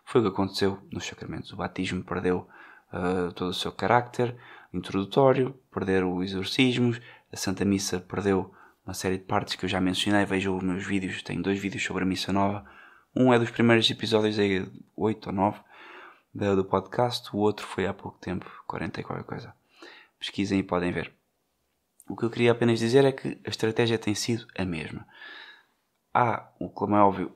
Foi 0.03 0.19
o 0.19 0.23
que 0.23 0.29
aconteceu 0.29 0.79
nos 0.91 1.05
sacramentos. 1.05 1.53
O 1.53 1.55
batismo 1.55 2.03
perdeu 2.03 2.47
uh, 2.91 3.31
todo 3.33 3.49
o 3.49 3.53
seu 3.53 3.71
carácter 3.71 4.35
introdutório, 4.73 5.55
perderam 5.71 6.15
os 6.15 6.31
exorcismos, 6.31 6.99
a 7.31 7.37
Santa 7.37 7.63
Missa 7.63 7.99
perdeu 7.99 8.53
uma 8.85 8.93
série 8.93 9.17
de 9.17 9.23
partes 9.23 9.55
que 9.55 9.65
eu 9.65 9.69
já 9.69 9.79
mencionei. 9.79 10.25
Vejam 10.25 10.57
os 10.57 10.63
meus 10.63 10.85
vídeos, 10.85 11.21
tenho 11.23 11.41
dois 11.41 11.59
vídeos 11.59 11.83
sobre 11.83 12.03
a 12.03 12.05
Missa 12.05 12.33
Nova. 12.33 12.65
Um 13.15 13.33
é 13.33 13.39
dos 13.39 13.51
primeiros 13.51 13.89
episódios, 13.89 14.39
é 14.39 14.65
8 14.95 15.27
ou 15.27 15.33
9 15.33 15.59
do 16.33 16.65
podcast, 16.65 17.29
o 17.35 17.39
outro 17.39 17.65
foi 17.65 17.85
há 17.85 17.93
pouco 17.93 18.17
tempo, 18.17 18.49
40 18.65 18.99
e 18.99 19.03
qualquer 19.03 19.23
coisa. 19.23 19.53
Pesquisem 20.17 20.59
e 20.59 20.63
podem 20.63 20.91
ver. 20.91 21.13
O 22.09 22.17
que 22.17 22.25
eu 22.25 22.29
queria 22.29 22.51
apenas 22.51 22.79
dizer 22.79 23.05
é 23.05 23.11
que 23.11 23.39
a 23.45 23.49
estratégia 23.49 23.99
tem 23.99 24.15
sido 24.15 24.47
a 24.57 24.65
mesma. 24.65 25.07
Há, 26.11 26.49
como 26.73 26.95
é 26.95 27.01
óbvio, 27.01 27.35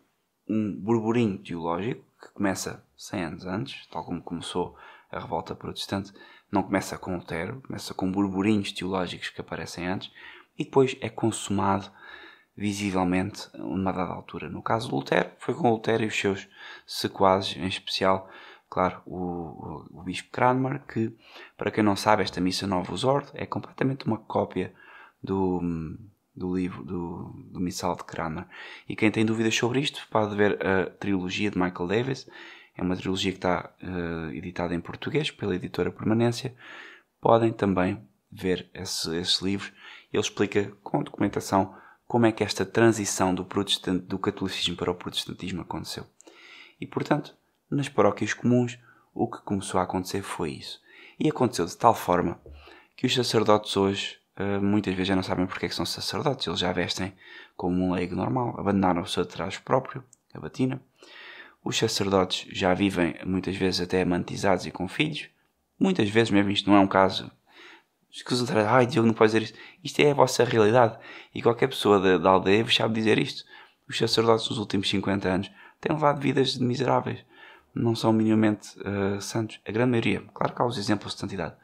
um 0.49 0.75
burburinho 0.81 1.37
teológico 1.37 2.03
que 2.19 2.31
começa 2.31 2.83
100 2.97 3.23
anos 3.23 3.45
antes, 3.45 3.85
tal 3.87 4.03
como 4.03 4.21
começou 4.21 4.75
a 5.11 5.19
revolta 5.19 5.55
protestante, 5.55 6.11
não 6.51 6.63
começa 6.63 6.97
com 6.97 7.15
Lutero, 7.15 7.61
começa 7.61 7.93
com 7.93 8.11
burburinhos 8.11 8.71
teológicos 8.71 9.29
que 9.29 9.41
aparecem 9.41 9.87
antes 9.87 10.11
e 10.57 10.63
depois 10.63 10.97
é 11.01 11.09
consumado 11.09 11.91
visivelmente 12.55 13.47
numa 13.53 13.93
dada 13.93 14.11
altura. 14.11 14.49
No 14.49 14.63
caso 14.63 14.89
de 14.89 14.95
Lutero, 14.95 15.29
foi 15.37 15.53
com 15.53 15.69
Lutero 15.69 16.03
e 16.03 16.07
os 16.07 16.19
seus 16.19 16.47
sequazes, 16.87 17.55
em 17.55 17.67
especial, 17.67 18.29
claro, 18.67 19.01
o, 19.05 19.17
o, 19.17 19.99
o 19.99 20.03
Bispo 20.03 20.31
Cranmer, 20.31 20.81
que, 20.87 21.15
para 21.55 21.69
quem 21.69 21.83
não 21.83 21.95
sabe, 21.95 22.23
esta 22.23 22.41
Missa 22.41 22.65
Novus 22.65 23.03
Ordo 23.03 23.29
é 23.35 23.45
completamente 23.45 24.07
uma 24.07 24.17
cópia 24.17 24.73
do, 25.21 25.61
do 26.35 26.55
livro 26.55 26.83
do, 26.83 27.31
do 27.51 27.59
Missal 27.59 27.95
de 27.95 28.03
Cranmer. 28.03 28.45
E 28.89 28.95
quem 28.95 29.11
tem 29.11 29.25
dúvidas 29.25 29.55
sobre 29.55 29.79
isto 29.79 30.07
pode 30.09 30.35
ver 30.35 30.57
a 30.65 30.85
trilogia 30.85 31.51
de 31.51 31.59
Michael 31.59 31.87
Davis. 31.87 32.27
É 32.75 32.81
uma 32.81 32.95
trilogia 32.95 33.31
que 33.31 33.37
está 33.37 33.71
uh, 33.81 34.31
editada 34.31 34.73
em 34.73 34.79
português 34.79 35.31
pela 35.31 35.55
editora 35.55 35.91
Permanência. 35.91 36.55
Podem 37.19 37.51
também 37.51 37.99
ver 38.31 38.69
esse, 38.73 39.15
esses 39.15 39.41
livros. 39.41 39.71
Ele 40.11 40.21
explica 40.21 40.71
com 40.83 41.03
documentação 41.03 41.75
como 42.07 42.25
é 42.25 42.31
que 42.31 42.43
esta 42.43 42.65
transição 42.65 43.35
do, 43.35 43.47
do 44.07 44.19
catolicismo 44.19 44.75
para 44.75 44.91
o 44.91 44.95
protestantismo 44.95 45.61
aconteceu. 45.61 46.05
E, 46.79 46.87
portanto, 46.87 47.35
nas 47.69 47.89
paróquias 47.89 48.33
comuns, 48.33 48.79
o 49.13 49.27
que 49.27 49.41
começou 49.41 49.79
a 49.79 49.83
acontecer 49.83 50.21
foi 50.21 50.51
isso. 50.51 50.81
E 51.19 51.27
aconteceu 51.27 51.65
de 51.65 51.75
tal 51.75 51.93
forma 51.93 52.39
que 52.95 53.05
os 53.05 53.13
sacerdotes 53.13 53.75
hoje 53.75 54.17
uh, 54.39 54.61
muitas 54.63 54.93
vezes 54.93 55.07
já 55.07 55.15
não 55.15 55.23
sabem 55.23 55.45
porque 55.45 55.65
é 55.65 55.69
que 55.69 55.75
são 55.75 55.85
sacerdotes. 55.85 56.47
Eles 56.47 56.59
já 56.59 56.71
vestem 56.71 57.13
como 57.55 57.83
um 57.83 57.93
leigo 57.93 58.15
normal, 58.15 58.55
abandonaram 58.59 59.01
o 59.01 59.07
seu 59.07 59.25
traje 59.25 59.59
próprio, 59.59 60.03
a 60.33 60.39
batina. 60.39 60.81
Os 61.63 61.77
sacerdotes 61.77 62.47
já 62.51 62.73
vivem 62.73 63.15
muitas 63.25 63.55
vezes 63.55 63.81
até 63.81 64.01
amantizados 64.01 64.65
e 64.65 64.71
com 64.71 64.87
filhos. 64.87 65.27
Muitas 65.79 66.09
vezes 66.09 66.31
mesmo 66.31 66.51
isto 66.51 66.69
não 66.69 66.77
é 66.77 66.79
um 66.79 66.87
caso 66.87 67.29
de 68.11 68.59
ai 68.59 68.85
Diogo 68.85 69.07
não 69.07 69.13
pode 69.13 69.31
dizer 69.31 69.43
isto. 69.43 69.57
Isto 69.83 69.99
é 70.01 70.11
a 70.11 70.13
vossa 70.13 70.43
realidade. 70.43 70.97
E 71.33 71.41
qualquer 71.41 71.67
pessoa 71.67 71.99
da, 71.99 72.17
da 72.17 72.29
aldeia 72.29 72.65
sabe 72.69 72.95
dizer 72.95 73.17
isto. 73.17 73.43
Os 73.87 73.97
sacerdotes 73.97 74.49
nos 74.49 74.57
últimos 74.57 74.89
50 74.89 75.27
anos 75.27 75.51
têm 75.79 75.95
levado 75.95 76.19
vidas 76.19 76.57
miseráveis. 76.57 77.23
Não 77.73 77.95
são 77.95 78.11
minimamente 78.11 78.69
uh, 78.79 79.21
santos. 79.21 79.59
A 79.67 79.71
grande 79.71 79.91
maioria, 79.91 80.23
claro 80.33 80.53
que 80.53 80.61
há 80.61 80.65
os 80.65 80.77
exemplos 80.77 81.13
de 81.13 81.19
santidade, 81.19 81.55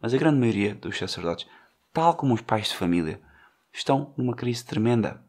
mas 0.00 0.12
a 0.12 0.18
grande 0.18 0.38
maioria 0.38 0.74
dos 0.74 0.98
sacerdotes, 0.98 1.48
tal 1.92 2.14
como 2.14 2.34
os 2.34 2.42
pais 2.42 2.68
de 2.68 2.76
família, 2.76 3.20
estão 3.72 4.12
numa 4.16 4.34
crise 4.36 4.64
tremenda. 4.64 5.24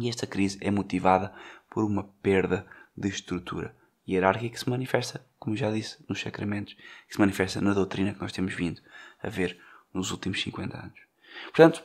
E 0.00 0.08
esta 0.08 0.26
crise 0.26 0.58
é 0.60 0.70
motivada 0.70 1.34
por 1.68 1.84
uma 1.84 2.04
perda 2.22 2.66
de 2.96 3.08
estrutura 3.08 3.74
hierárquica 4.08 4.54
que 4.54 4.60
se 4.60 4.70
manifesta, 4.70 5.24
como 5.38 5.56
já 5.56 5.70
disse, 5.70 6.02
nos 6.08 6.20
sacramentos, 6.20 6.74
que 7.06 7.14
se 7.14 7.20
manifesta 7.20 7.60
na 7.60 7.74
doutrina 7.74 8.14
que 8.14 8.20
nós 8.20 8.32
temos 8.32 8.54
vindo 8.54 8.80
a 9.22 9.28
ver 9.28 9.60
nos 9.92 10.10
últimos 10.10 10.40
50 10.42 10.76
anos. 10.76 10.98
Portanto, 11.44 11.82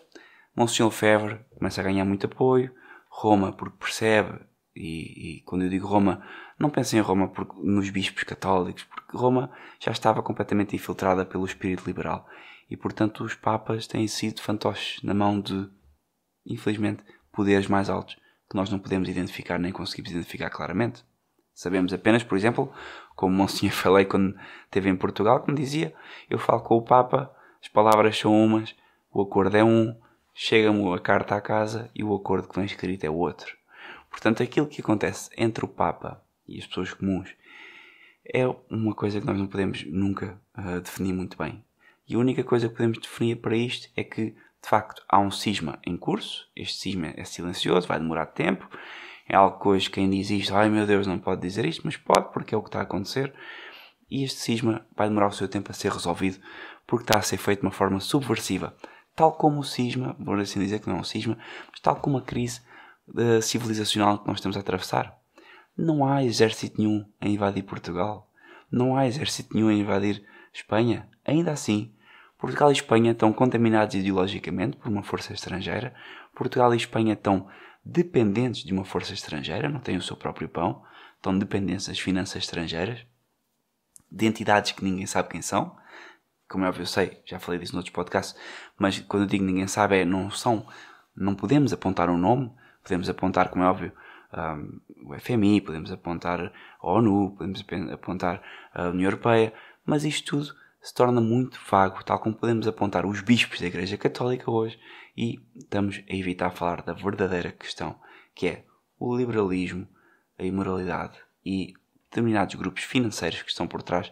Monsenhor 0.55 0.91
Febre 0.91 1.39
começa 1.57 1.81
a 1.81 1.83
ganhar 1.83 2.05
muito 2.05 2.25
apoio, 2.25 2.73
Roma 3.09 3.51
porque 3.51 3.77
percebe, 3.77 4.39
e, 4.75 5.37
e 5.37 5.41
quando 5.41 5.63
eu 5.63 5.69
digo 5.69 5.87
Roma, 5.87 6.25
não 6.57 6.69
pensem 6.69 6.99
em 6.99 7.01
Roma 7.01 7.27
porque, 7.27 7.53
nos 7.61 7.89
bispos 7.89 8.23
católicos, 8.23 8.83
porque 8.83 9.17
Roma 9.17 9.51
já 9.79 9.91
estava 9.91 10.21
completamente 10.21 10.75
infiltrada 10.75 11.25
pelo 11.25 11.45
espírito 11.45 11.85
liberal 11.85 12.27
e, 12.69 12.77
portanto, 12.77 13.23
os 13.23 13.35
papas 13.35 13.87
têm 13.87 14.07
sido 14.07 14.41
fantoches 14.41 15.01
na 15.03 15.13
mão 15.13 15.39
de, 15.39 15.69
infelizmente, 16.45 17.03
poderes 17.31 17.67
mais 17.67 17.89
altos 17.89 18.15
que 18.49 18.55
nós 18.55 18.69
não 18.69 18.79
podemos 18.79 19.09
identificar 19.09 19.59
nem 19.59 19.71
conseguimos 19.71 20.11
identificar 20.11 20.49
claramente. 20.49 21.03
Sabemos 21.53 21.93
apenas, 21.93 22.23
por 22.23 22.37
exemplo, 22.37 22.71
como 23.15 23.35
Monsenhor 23.35 23.73
falei 23.75 24.05
quando 24.05 24.35
esteve 24.65 24.89
em 24.89 24.95
Portugal, 24.95 25.43
que 25.43 25.51
me 25.51 25.57
dizia: 25.57 25.93
Eu 26.29 26.39
falo 26.39 26.61
com 26.61 26.75
o 26.75 26.81
Papa 26.81 27.31
as 27.63 27.69
palavras 27.69 28.19
são 28.19 28.43
umas, 28.43 28.75
o 29.09 29.21
acordo 29.21 29.55
é 29.55 29.63
um, 29.63 29.95
chega-me 30.33 30.93
a 30.93 30.99
carta 30.99 31.33
à 31.33 31.39
casa 31.39 31.89
e 31.95 32.03
o 32.03 32.13
acordo 32.13 32.49
que 32.49 32.55
vem 32.57 32.65
escrito 32.65 33.05
é 33.05 33.09
outro. 33.09 33.55
Portanto, 34.11 34.43
aquilo 34.43 34.67
que 34.67 34.81
acontece 34.81 35.29
entre 35.37 35.63
o 35.63 35.67
Papa 35.69 36.21
e 36.45 36.59
as 36.59 36.67
pessoas 36.67 36.93
comuns 36.93 37.33
é 38.33 38.45
uma 38.69 38.93
coisa 38.93 39.21
que 39.21 39.25
nós 39.25 39.37
não 39.37 39.47
podemos 39.47 39.85
nunca 39.85 40.37
uh, 40.57 40.81
definir 40.81 41.13
muito 41.13 41.37
bem. 41.37 41.63
E 42.05 42.15
a 42.15 42.19
única 42.19 42.43
coisa 42.43 42.67
que 42.67 42.75
podemos 42.75 42.97
definir 42.97 43.37
para 43.37 43.55
isto 43.55 43.89
é 43.95 44.03
que, 44.03 44.31
de 44.31 44.69
facto, 44.69 45.01
há 45.07 45.17
um 45.17 45.31
cisma 45.31 45.79
em 45.85 45.95
curso. 45.95 46.49
Este 46.53 46.77
cisma 46.77 47.13
é 47.15 47.23
silencioso, 47.23 47.87
vai 47.87 47.97
demorar 47.97 48.25
tempo. 48.25 48.69
É 49.27 49.37
algo 49.37 49.57
que 49.57 49.67
hoje 49.69 49.89
quem 49.89 50.09
diz 50.09 50.29
isto, 50.29 50.53
ai 50.53 50.69
meu 50.69 50.85
Deus, 50.85 51.07
não 51.07 51.17
pode 51.17 51.39
dizer 51.39 51.65
isto, 51.65 51.83
mas 51.85 51.95
pode, 51.95 52.33
porque 52.33 52.53
é 52.53 52.57
o 52.57 52.61
que 52.61 52.67
está 52.67 52.79
a 52.79 52.83
acontecer. 52.83 53.33
E 54.11 54.23
este 54.23 54.41
cisma 54.41 54.85
vai 54.95 55.07
demorar 55.07 55.27
o 55.27 55.31
seu 55.31 55.47
tempo 55.47 55.71
a 55.71 55.73
ser 55.73 55.91
resolvido 55.91 56.39
porque 56.85 57.03
está 57.03 57.19
a 57.19 57.21
ser 57.21 57.37
feito 57.37 57.61
de 57.61 57.65
uma 57.65 57.71
forma 57.71 57.99
subversiva. 57.99 58.75
Tal 59.15 59.31
como 59.33 59.59
o 59.59 59.63
cisma, 59.63 60.15
vou 60.19 60.35
assim 60.35 60.59
dizer 60.59 60.79
que 60.79 60.89
não 60.89 60.97
é 60.97 60.99
um 60.99 61.03
cisma, 61.03 61.37
mas 61.71 61.79
tal 61.79 61.95
como 61.97 62.17
a 62.17 62.21
crise 62.21 62.61
uh, 63.09 63.41
civilizacional 63.41 64.19
que 64.19 64.27
nós 64.27 64.37
estamos 64.37 64.57
a 64.57 64.59
atravessar. 64.59 65.15
Não 65.77 66.05
há 66.05 66.23
exército 66.23 66.79
nenhum 66.79 67.05
a 67.19 67.27
invadir 67.27 67.63
Portugal. 67.63 68.29
Não 68.71 68.95
há 68.95 69.07
exército 69.07 69.55
nenhum 69.55 69.69
a 69.69 69.73
invadir 69.73 70.23
Espanha. 70.51 71.09
Ainda 71.25 71.51
assim, 71.51 71.93
Portugal 72.37 72.69
e 72.69 72.73
Espanha 72.73 73.11
estão 73.11 73.31
contaminados 73.31 73.95
ideologicamente 73.95 74.77
por 74.77 74.89
uma 74.89 75.03
força 75.03 75.33
estrangeira. 75.33 75.95
Portugal 76.35 76.73
e 76.73 76.77
Espanha 76.77 77.13
estão 77.13 77.47
dependentes 77.85 78.63
de 78.63 78.73
uma 78.73 78.85
força 78.85 79.13
estrangeira, 79.13 79.69
não 79.69 79.79
têm 79.79 79.97
o 79.97 80.01
seu 80.01 80.15
próprio 80.15 80.47
pão, 80.47 80.83
estão 81.15 81.37
dependentes 81.37 81.87
das 81.87 81.99
finanças 81.99 82.43
estrangeiras, 82.43 83.05
de 84.11 84.25
entidades 84.25 84.71
que 84.71 84.83
ninguém 84.83 85.05
sabe 85.05 85.29
quem 85.29 85.41
são, 85.41 85.75
como 86.47 86.65
é 86.65 86.67
óbvio, 86.67 86.83
eu 86.83 86.87
sei, 86.87 87.21
já 87.25 87.39
falei 87.39 87.59
disso 87.59 87.73
noutros 87.73 87.93
podcasts, 87.93 88.39
mas 88.77 88.99
quando 88.99 89.23
eu 89.23 89.27
digo 89.27 89.43
ninguém 89.43 89.67
sabe, 89.67 89.99
é 89.99 90.05
não 90.05 90.29
são, 90.29 90.67
não 91.15 91.35
podemos 91.35 91.73
apontar 91.73 92.09
um 92.09 92.17
nome, 92.17 92.51
podemos 92.83 93.09
apontar, 93.09 93.49
como 93.49 93.63
é 93.63 93.67
óbvio, 93.67 93.91
um, 94.33 95.09
o 95.09 95.19
FMI, 95.19 95.61
podemos 95.61 95.91
apontar 95.91 96.51
a 96.81 96.87
ONU, 96.87 97.35
podemos 97.37 97.65
apontar 97.91 98.41
a 98.73 98.89
União 98.89 99.07
Europeia, 99.07 99.53
mas 99.85 100.03
isto 100.03 100.37
tudo 100.37 100.55
se 100.81 100.93
torna 100.93 101.21
muito 101.21 101.59
vago, 101.69 102.03
tal 102.03 102.19
como 102.19 102.35
podemos 102.35 102.67
apontar 102.67 103.05
os 103.05 103.21
bispos 103.21 103.61
da 103.61 103.67
Igreja 103.67 103.97
Católica 103.97 104.51
hoje 104.51 104.77
e 105.15 105.39
estamos 105.55 106.03
a 106.09 106.15
evitar 106.15 106.51
falar 106.51 106.81
da 106.81 106.93
verdadeira 106.93 107.51
questão, 107.51 107.97
que 108.35 108.47
é 108.47 108.65
o 108.99 109.15
liberalismo, 109.15 109.87
a 110.37 110.43
imoralidade 110.43 111.17
e 111.45 111.73
determinados 112.09 112.55
grupos 112.55 112.83
financeiros 112.83 113.41
que 113.41 113.49
estão 113.49 113.67
por 113.67 113.81
trás 113.81 114.11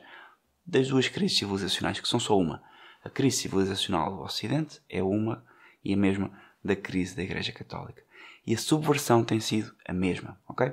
das 0.65 0.87
duas 0.87 1.07
crises 1.07 1.37
civilizacionais, 1.37 1.99
que 1.99 2.07
são 2.07 2.19
só 2.19 2.37
uma. 2.37 2.63
A 3.03 3.09
crise 3.09 3.37
civilizacional 3.37 4.15
do 4.15 4.21
Ocidente 4.21 4.79
é 4.89 5.01
uma 5.01 5.43
e 5.83 5.93
a 5.93 5.97
mesma 5.97 6.31
da 6.63 6.75
crise 6.75 7.15
da 7.15 7.23
Igreja 7.23 7.51
Católica. 7.51 8.03
E 8.45 8.53
a 8.53 8.57
subversão 8.57 9.23
tem 9.23 9.39
sido 9.39 9.73
a 9.85 9.93
mesma, 9.93 10.39
ok? 10.47 10.71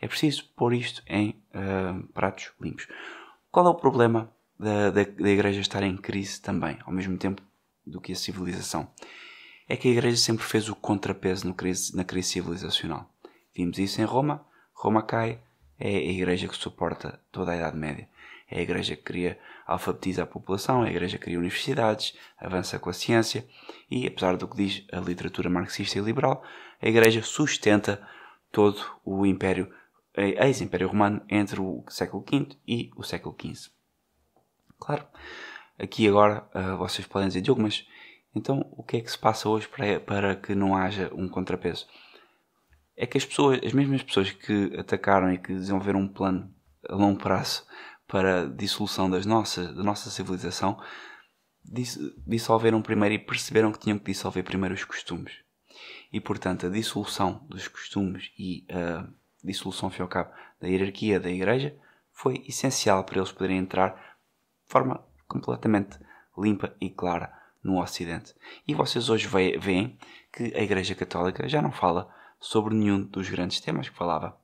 É 0.00 0.08
preciso 0.08 0.44
pôr 0.56 0.72
isto 0.74 1.02
em 1.06 1.42
uh, 1.54 2.06
pratos 2.08 2.52
limpos. 2.60 2.86
Qual 3.50 3.66
é 3.66 3.70
o 3.70 3.74
problema 3.74 4.32
da, 4.58 4.90
da, 4.90 5.02
da 5.02 5.28
Igreja 5.28 5.60
estar 5.60 5.82
em 5.82 5.96
crise 5.96 6.40
também, 6.40 6.78
ao 6.84 6.92
mesmo 6.92 7.16
tempo 7.16 7.42
do 7.84 8.00
que 8.00 8.12
a 8.12 8.16
civilização? 8.16 8.88
É 9.68 9.76
que 9.76 9.88
a 9.88 9.90
Igreja 9.90 10.16
sempre 10.16 10.44
fez 10.44 10.68
o 10.68 10.74
contrapeso 10.74 11.52
crise, 11.54 11.96
na 11.96 12.04
crise 12.04 12.28
civilizacional. 12.28 13.08
Vimos 13.54 13.78
isso 13.78 14.00
em 14.00 14.04
Roma. 14.04 14.44
Roma 14.72 15.02
cai, 15.02 15.40
é 15.78 15.88
a 15.88 16.12
Igreja 16.12 16.48
que 16.48 16.56
suporta 16.56 17.20
toda 17.30 17.52
a 17.52 17.56
Idade 17.56 17.76
Média. 17.76 18.08
É 18.50 18.58
a 18.58 18.62
Igreja 18.62 18.96
que 18.96 19.02
queria 19.02 19.38
alfabetizar 19.66 20.24
a 20.24 20.30
população, 20.30 20.84
é 20.84 20.88
a 20.88 20.90
Igreja 20.90 21.16
que 21.16 21.24
cria 21.24 21.38
universidades, 21.38 22.16
avança 22.36 22.78
com 22.78 22.90
a 22.90 22.92
ciência 22.92 23.46
e, 23.88 24.06
apesar 24.06 24.36
do 24.36 24.48
que 24.48 24.56
diz 24.56 24.84
a 24.92 24.98
literatura 24.98 25.48
marxista 25.48 25.98
e 25.98 26.02
liberal, 26.02 26.42
a 26.82 26.88
Igreja 26.88 27.22
sustenta 27.22 28.04
todo 28.50 28.80
o 29.04 29.24
Império, 29.24 29.72
ex-Império 30.16 30.88
Romano, 30.88 31.22
entre 31.28 31.60
o 31.60 31.84
século 31.88 32.24
V 32.28 32.48
e 32.66 32.90
o 32.96 33.04
século 33.04 33.36
XV. 33.40 33.70
Claro, 34.78 35.06
aqui 35.78 36.08
agora 36.08 36.48
uh, 36.54 36.76
vocês 36.76 37.06
podem 37.06 37.28
dizer, 37.28 37.42
Diogo, 37.42 37.62
mas 37.62 37.86
então 38.34 38.66
o 38.72 38.82
que 38.82 38.96
é 38.96 39.00
que 39.00 39.10
se 39.10 39.18
passa 39.18 39.48
hoje 39.48 39.68
para, 39.68 40.00
para 40.00 40.36
que 40.36 40.54
não 40.54 40.76
haja 40.76 41.10
um 41.14 41.28
contrapeso? 41.28 41.86
É 42.96 43.06
que 43.06 43.16
as 43.16 43.24
pessoas, 43.24 43.60
as 43.64 43.72
mesmas 43.72 44.02
pessoas 44.02 44.30
que 44.30 44.74
atacaram 44.76 45.32
e 45.32 45.38
que 45.38 45.52
desenvolveram 45.52 46.00
um 46.00 46.08
plano 46.08 46.52
a 46.88 46.94
longo 46.94 47.20
prazo 47.20 47.64
para 48.10 48.42
a 48.42 48.46
dissolução 48.46 49.08
das 49.08 49.24
nossas, 49.24 49.72
da 49.74 49.82
nossa 49.84 50.10
civilização, 50.10 50.82
dissolveram 52.26 52.82
primeiro 52.82 53.14
e 53.14 53.18
perceberam 53.18 53.70
que 53.70 53.78
tinham 53.78 53.98
que 53.98 54.06
dissolver 54.06 54.42
primeiro 54.42 54.74
os 54.74 54.84
costumes. 54.84 55.32
E, 56.12 56.20
portanto, 56.20 56.66
a 56.66 56.70
dissolução 56.70 57.46
dos 57.48 57.68
costumes 57.68 58.32
e 58.36 58.66
a 58.68 59.06
dissolução, 59.44 59.92
ao 60.00 60.08
cabo, 60.08 60.32
da 60.60 60.66
hierarquia 60.66 61.20
da 61.20 61.30
Igreja 61.30 61.76
foi 62.12 62.44
essencial 62.48 63.04
para 63.04 63.18
eles 63.18 63.30
poderem 63.30 63.58
entrar 63.58 63.90
de 63.90 64.72
forma 64.72 65.04
completamente 65.28 65.96
limpa 66.36 66.74
e 66.80 66.90
clara 66.90 67.32
no 67.62 67.80
Ocidente. 67.80 68.34
E 68.66 68.74
vocês 68.74 69.08
hoje 69.08 69.28
veem 69.28 69.96
que 70.32 70.52
a 70.56 70.62
Igreja 70.62 70.96
Católica 70.96 71.48
já 71.48 71.62
não 71.62 71.70
fala 71.70 72.12
sobre 72.40 72.74
nenhum 72.74 73.02
dos 73.04 73.30
grandes 73.30 73.60
temas 73.60 73.88
que 73.88 73.96
falava. 73.96 74.36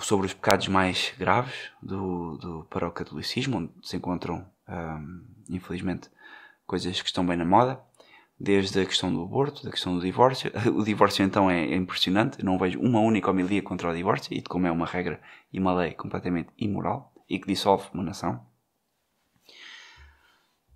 Sobre 0.00 0.26
os 0.26 0.34
pecados 0.34 0.68
mais 0.68 1.14
graves 1.18 1.70
do, 1.82 2.36
do 2.38 2.66
para 2.70 2.88
o 2.88 2.92
catolicismo, 2.92 3.58
onde 3.58 3.72
se 3.82 3.96
encontram, 3.96 4.46
infelizmente, 5.48 6.10
coisas 6.66 7.00
que 7.00 7.08
estão 7.08 7.24
bem 7.24 7.36
na 7.36 7.44
moda, 7.44 7.80
desde 8.38 8.80
a 8.80 8.84
questão 8.84 9.12
do 9.12 9.22
aborto, 9.22 9.64
da 9.64 9.70
questão 9.70 9.94
do 9.94 10.00
divórcio. 10.00 10.50
O 10.74 10.82
divórcio 10.84 11.24
então 11.24 11.50
é, 11.50 11.64
é 11.64 11.76
impressionante, 11.76 12.44
não 12.44 12.58
vejo 12.58 12.80
uma 12.80 13.00
única 13.00 13.30
homilia 13.30 13.62
contra 13.62 13.90
o 13.90 13.94
divórcio, 13.94 14.32
e 14.32 14.40
de 14.40 14.48
como 14.48 14.66
é 14.66 14.70
uma 14.70 14.86
regra 14.86 15.20
e 15.52 15.58
uma 15.58 15.74
lei 15.74 15.92
completamente 15.92 16.50
imoral 16.58 17.12
e 17.28 17.38
que 17.38 17.46
dissolve 17.46 17.88
uma 17.92 18.02
nação. 18.02 18.44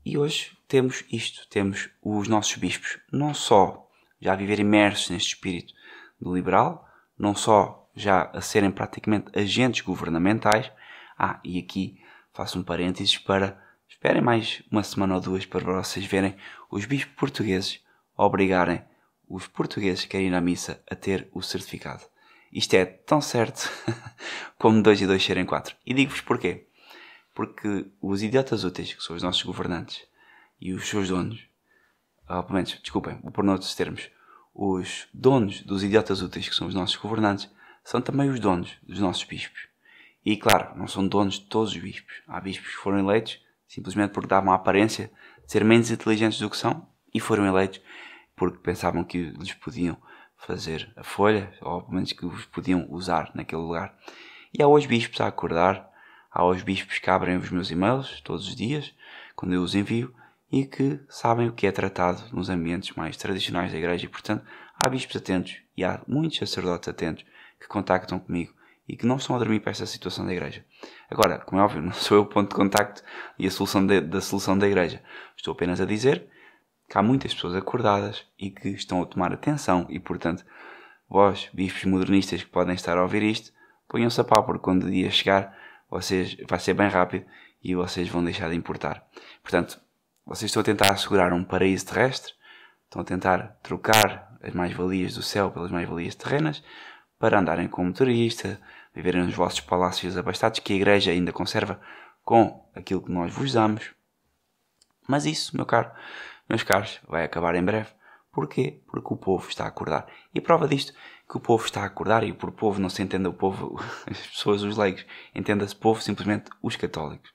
E 0.04 0.16
hoje 0.16 0.56
temos 0.66 1.04
isto, 1.10 1.46
temos 1.48 1.90
os 2.02 2.28
nossos 2.28 2.56
bispos, 2.56 2.98
não 3.12 3.34
só 3.34 3.90
já 4.20 4.32
a 4.32 4.37
viver 4.37 4.58
imersos 4.58 5.10
neste 5.10 5.34
espírito 5.34 5.75
do 6.20 6.34
liberal, 6.34 6.87
não 7.18 7.34
só 7.34 7.88
já 7.99 8.31
a 8.33 8.40
serem 8.40 8.71
praticamente 8.71 9.37
agentes 9.38 9.81
governamentais. 9.81 10.71
Ah, 11.19 11.40
e 11.43 11.59
aqui 11.59 12.00
faço 12.33 12.59
um 12.59 12.62
parênteses 12.62 13.19
para 13.19 13.61
esperem 13.88 14.23
mais 14.23 14.62
uma 14.71 14.83
semana 14.83 15.17
ou 15.17 15.21
duas 15.21 15.45
para 15.45 15.64
vocês 15.64 16.07
verem 16.07 16.37
os 16.71 16.85
bispos 16.85 17.14
portugueses 17.17 17.83
obrigarem 18.17 18.85
os 19.28 19.47
portugueses 19.47 20.05
que 20.05 20.11
querem 20.11 20.28
ir 20.28 20.35
à 20.35 20.40
missa 20.40 20.83
a 20.90 20.95
ter 20.95 21.28
o 21.33 21.43
certificado. 21.43 22.05
Isto 22.52 22.75
é 22.75 22.85
tão 22.85 23.21
certo 23.21 23.71
como 24.59 24.83
dois 24.83 25.00
e 25.00 25.07
dois 25.07 25.23
serem 25.23 25.45
quatro. 25.45 25.76
E 25.85 25.93
digo-vos 25.93 26.21
porquê. 26.21 26.67
Porque 27.35 27.87
os 28.00 28.23
idiotas 28.23 28.64
úteis, 28.64 28.95
que 28.95 29.02
são 29.02 29.14
os 29.14 29.23
nossos 29.23 29.43
governantes, 29.43 30.07
e 30.61 30.73
os 30.73 30.88
seus 30.88 31.09
donos, 31.09 31.47
ou 32.28 32.43
pelo 32.43 32.55
menos, 32.55 32.78
desculpem, 32.81 33.17
por 33.33 33.45
noutros 33.45 33.75
termos, 33.75 34.11
os 34.55 35.07
donos 35.14 35.62
dos 35.62 35.85
idiotas 35.85 36.23
úteis, 36.23 36.49
que 36.49 36.55
são 36.55 36.67
os 36.67 36.75
nossos 36.75 36.97
governantes, 36.97 37.49
são 37.85 38.00
também 38.00 38.28
os 38.28 38.40
donos 38.40 38.76
dos 38.82 39.00
nossos 39.00 39.25
bispos. 39.25 39.68
E 40.25 40.37
claro, 40.37 40.76
não 40.76 40.87
são 40.87 41.06
donos 41.06 41.35
de 41.35 41.47
todos 41.47 41.73
os 41.73 41.78
bispos. 41.78 42.23
Há 42.26 42.40
bispos 42.40 42.68
que 42.68 42.82
foram 42.82 42.99
eleitos 42.99 43.40
simplesmente 43.68 44.12
porque 44.12 44.28
davam 44.28 44.50
a 44.50 44.56
aparência 44.56 45.11
de 45.44 45.52
ser 45.52 45.64
menos 45.64 45.90
inteligentes 45.90 46.38
do 46.38 46.50
que 46.50 46.56
são 46.56 46.88
e 47.14 47.20
foram 47.20 47.47
eleitos 47.47 47.80
porque 48.35 48.58
pensavam 48.58 49.04
que 49.04 49.30
lhes 49.30 49.52
podiam 49.54 49.97
fazer 50.37 50.90
a 50.97 51.02
folha, 51.02 51.52
ou 51.61 51.82
pelo 51.82 51.94
menos 51.94 52.12
que 52.12 52.25
os 52.25 52.47
podiam 52.47 52.87
usar 52.90 53.30
naquele 53.35 53.61
lugar. 53.61 53.94
E 54.56 54.62
há 54.62 54.68
hoje 54.68 54.87
bispos 54.87 55.20
a 55.20 55.26
acordar, 55.26 55.90
há 56.30 56.44
hoje 56.44 56.64
bispos 56.64 56.99
que 56.99 57.11
abrem 57.11 57.37
os 57.37 57.50
meus 57.50 57.70
e-mails 57.70 58.20
todos 58.20 58.47
os 58.47 58.54
dias, 58.54 58.94
quando 59.35 59.54
eu 59.54 59.62
os 59.62 59.75
envio, 59.75 60.14
e 60.50 60.64
que 60.64 61.00
sabem 61.08 61.49
o 61.49 61.52
que 61.52 61.66
é 61.66 61.73
tratado 61.73 62.23
nos 62.32 62.49
ambientes 62.49 62.97
mais 62.97 63.16
tradicionais 63.16 63.73
da 63.73 63.78
igreja 63.78 64.06
e, 64.06 64.08
portanto, 64.08 64.47
há 64.78 64.88
bispos 64.88 65.16
atentos 65.16 65.56
e 65.76 65.85
há 65.85 66.00
muitos 66.06 66.38
sacerdotes 66.38 66.88
atentos 66.88 67.25
que 67.60 67.68
contactam 67.68 68.18
comigo 68.18 68.52
e 68.88 68.96
que 68.96 69.06
não 69.06 69.16
estão 69.16 69.36
a 69.36 69.38
dormir 69.38 69.60
para 69.60 69.70
esta 69.70 69.84
situação 69.84 70.24
da 70.24 70.32
igreja. 70.32 70.64
Agora, 71.10 71.38
como 71.38 71.60
é 71.60 71.64
óbvio, 71.64 71.82
não 71.82 71.92
sou 71.92 72.16
eu 72.16 72.22
o 72.22 72.26
ponto 72.26 72.48
de 72.48 72.54
contacto 72.54 73.02
e 73.38 73.46
a 73.46 73.50
solução 73.50 73.86
de, 73.86 74.00
da 74.00 74.20
solução 74.20 74.56
da 74.56 74.66
igreja. 74.66 75.02
Estou 75.36 75.52
apenas 75.52 75.80
a 75.80 75.84
dizer 75.84 76.26
que 76.88 76.96
há 76.96 77.02
muitas 77.02 77.34
pessoas 77.34 77.54
acordadas 77.54 78.24
e 78.38 78.50
que 78.50 78.70
estão 78.70 79.02
a 79.02 79.06
tomar 79.06 79.32
atenção 79.32 79.86
e, 79.90 80.00
portanto, 80.00 80.44
vós, 81.08 81.50
bispos 81.52 81.84
modernistas 81.84 82.42
que 82.42 82.48
podem 82.48 82.74
estar 82.74 82.96
a 82.96 83.02
ouvir 83.02 83.22
isto, 83.22 83.52
ponham-se 83.86 84.20
a 84.20 84.24
pau, 84.24 84.44
porque 84.44 84.62
quando 84.62 84.84
o 84.84 84.90
dia 84.90 85.10
chegar, 85.10 85.54
vocês, 85.90 86.36
vai 86.48 86.58
ser 86.58 86.72
bem 86.72 86.88
rápido 86.88 87.26
e 87.62 87.74
vocês 87.74 88.08
vão 88.08 88.24
deixar 88.24 88.48
de 88.48 88.56
importar. 88.56 89.06
Portanto, 89.42 89.78
vocês 90.24 90.48
estão 90.48 90.62
a 90.62 90.64
tentar 90.64 90.92
assegurar 90.92 91.32
um 91.32 91.44
paraíso 91.44 91.86
terrestre, 91.86 92.32
estão 92.84 93.02
a 93.02 93.04
tentar 93.04 93.58
trocar 93.62 94.36
as 94.42 94.54
mais-valias 94.54 95.14
do 95.14 95.22
céu 95.22 95.50
pelas 95.50 95.70
mais-valias 95.70 96.14
terrenas 96.14 96.62
para 97.18 97.38
andarem 97.38 97.68
como 97.68 97.92
turista, 97.92 98.60
viverem 98.94 99.25
nos 99.25 99.34
vossos 99.34 99.60
palácios 99.60 100.16
abastados 100.16 100.60
que 100.60 100.72
a 100.72 100.76
igreja 100.76 101.10
ainda 101.10 101.32
conserva 101.32 101.80
com 102.25 102.68
aquilo 102.75 103.02
que 103.02 103.10
nós 103.10 103.32
vos 103.32 103.52
damos. 103.52 103.90
Mas 105.06 105.25
isso, 105.25 105.56
meu 105.56 105.66
caro, 105.66 105.90
meus 106.49 106.62
caros, 106.62 107.00
vai 107.08 107.25
acabar 107.25 107.54
em 107.54 107.64
breve. 107.64 107.88
Porquê? 108.30 108.80
Porque 108.86 109.12
o 109.12 109.16
povo 109.16 109.49
está 109.49 109.64
a 109.64 109.69
acordar. 109.69 110.06
E 110.34 110.40
prova 110.40 110.69
disto, 110.69 110.93
que 111.28 111.36
o 111.36 111.40
povo 111.40 111.64
está 111.64 111.82
a 111.82 111.86
acordar, 111.86 112.23
e 112.23 112.32
por 112.32 112.52
povo 112.52 112.80
não 112.80 112.88
se 112.88 113.02
entende 113.02 113.26
o 113.26 113.32
povo, 113.32 113.80
as 114.08 114.19
pessoas, 114.19 114.62
os 114.62 114.76
leigos, 114.76 115.04
entenda-se 115.34 115.75
povo 115.75 116.00
simplesmente 116.00 116.50
os 116.62 116.76
católicos, 116.76 117.32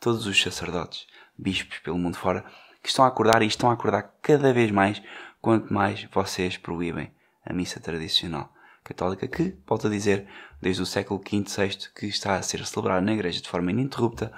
todos 0.00 0.26
os 0.26 0.40
sacerdotes, 0.40 1.06
bispos 1.36 1.78
pelo 1.80 1.98
mundo 1.98 2.16
fora, 2.16 2.44
que 2.82 2.88
estão 2.88 3.04
a 3.04 3.08
acordar 3.08 3.42
e 3.42 3.46
estão 3.46 3.70
a 3.70 3.74
acordar 3.74 4.14
cada 4.22 4.52
vez 4.52 4.70
mais 4.70 5.02
quanto 5.40 5.72
mais 5.72 6.04
vocês 6.12 6.56
proíbem 6.56 7.12
a 7.44 7.52
missa 7.52 7.78
tradicional 7.80 8.55
católica, 8.86 9.26
que, 9.26 9.56
volto 9.66 9.86
a 9.86 9.90
dizer, 9.90 10.26
desde 10.60 10.82
o 10.82 10.86
século 10.86 11.20
V, 11.20 11.44
VI, 11.44 11.90
que 11.94 12.06
está 12.06 12.36
a 12.36 12.42
ser 12.42 12.64
celebrada 12.66 13.00
na 13.00 13.12
igreja 13.12 13.40
de 13.40 13.48
forma 13.48 13.70
ininterrupta 13.70 14.32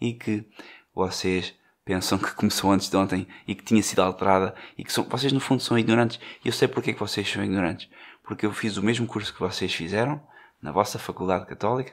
e 0.00 0.14
que 0.14 0.46
vocês 0.94 1.54
pensam 1.84 2.18
que 2.18 2.34
começou 2.34 2.70
antes 2.70 2.88
de 2.88 2.96
ontem 2.96 3.26
e 3.46 3.54
que 3.54 3.64
tinha 3.64 3.82
sido 3.82 4.00
alterada 4.00 4.54
e 4.76 4.84
que 4.84 4.92
são, 4.92 5.04
vocês 5.04 5.32
no 5.32 5.40
fundo 5.40 5.62
são 5.62 5.78
ignorantes. 5.78 6.20
E 6.44 6.48
eu 6.48 6.52
sei 6.52 6.68
porque 6.68 6.90
é 6.90 6.92
que 6.92 7.00
vocês 7.00 7.30
são 7.30 7.44
ignorantes. 7.44 7.88
Porque 8.22 8.46
eu 8.46 8.52
fiz 8.52 8.76
o 8.76 8.82
mesmo 8.82 9.06
curso 9.06 9.32
que 9.32 9.40
vocês 9.40 9.72
fizeram 9.74 10.22
na 10.62 10.72
vossa 10.72 10.98
faculdade 10.98 11.46
católica. 11.46 11.92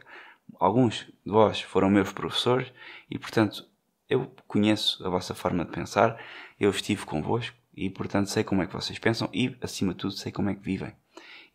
Alguns 0.59 1.07
de 1.25 1.31
vós 1.31 1.61
foram 1.61 1.89
meus 1.89 2.11
professores 2.11 2.71
e 3.09 3.17
portanto 3.17 3.67
eu 4.09 4.31
conheço 4.47 5.05
a 5.05 5.09
vossa 5.09 5.35
forma 5.35 5.65
de 5.65 5.71
pensar, 5.71 6.17
eu 6.59 6.69
estive 6.69 7.05
convosco 7.05 7.55
e, 7.75 7.89
portanto, 7.89 8.27
sei 8.27 8.43
como 8.43 8.63
é 8.63 8.67
que 8.67 8.73
vocês 8.73 8.97
pensam 8.97 9.29
e, 9.31 9.55
acima 9.61 9.93
de 9.93 9.99
tudo, 9.99 10.13
sei 10.13 10.31
como 10.31 10.49
é 10.49 10.55
que 10.55 10.61
vivem. 10.61 10.95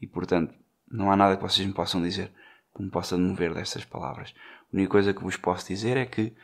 E, 0.02 0.06
portanto, 0.06 0.52
não 0.90 1.10
há 1.10 1.16
nada 1.16 1.36
que 1.36 1.42
vocês 1.42 1.66
me 1.66 1.72
possam 1.72 2.02
dizer 2.02 2.32
que 2.74 2.82
me 2.82 2.90
possa 2.90 3.16
mover 3.16 3.54
destas 3.54 3.84
palavras. 3.84 4.34
A 4.36 4.76
única 4.76 4.90
coisa 4.90 5.14
que 5.14 5.22
vos 5.22 5.36
posso 5.36 5.68
dizer 5.68 5.96
é 5.96 6.04
que 6.04 6.34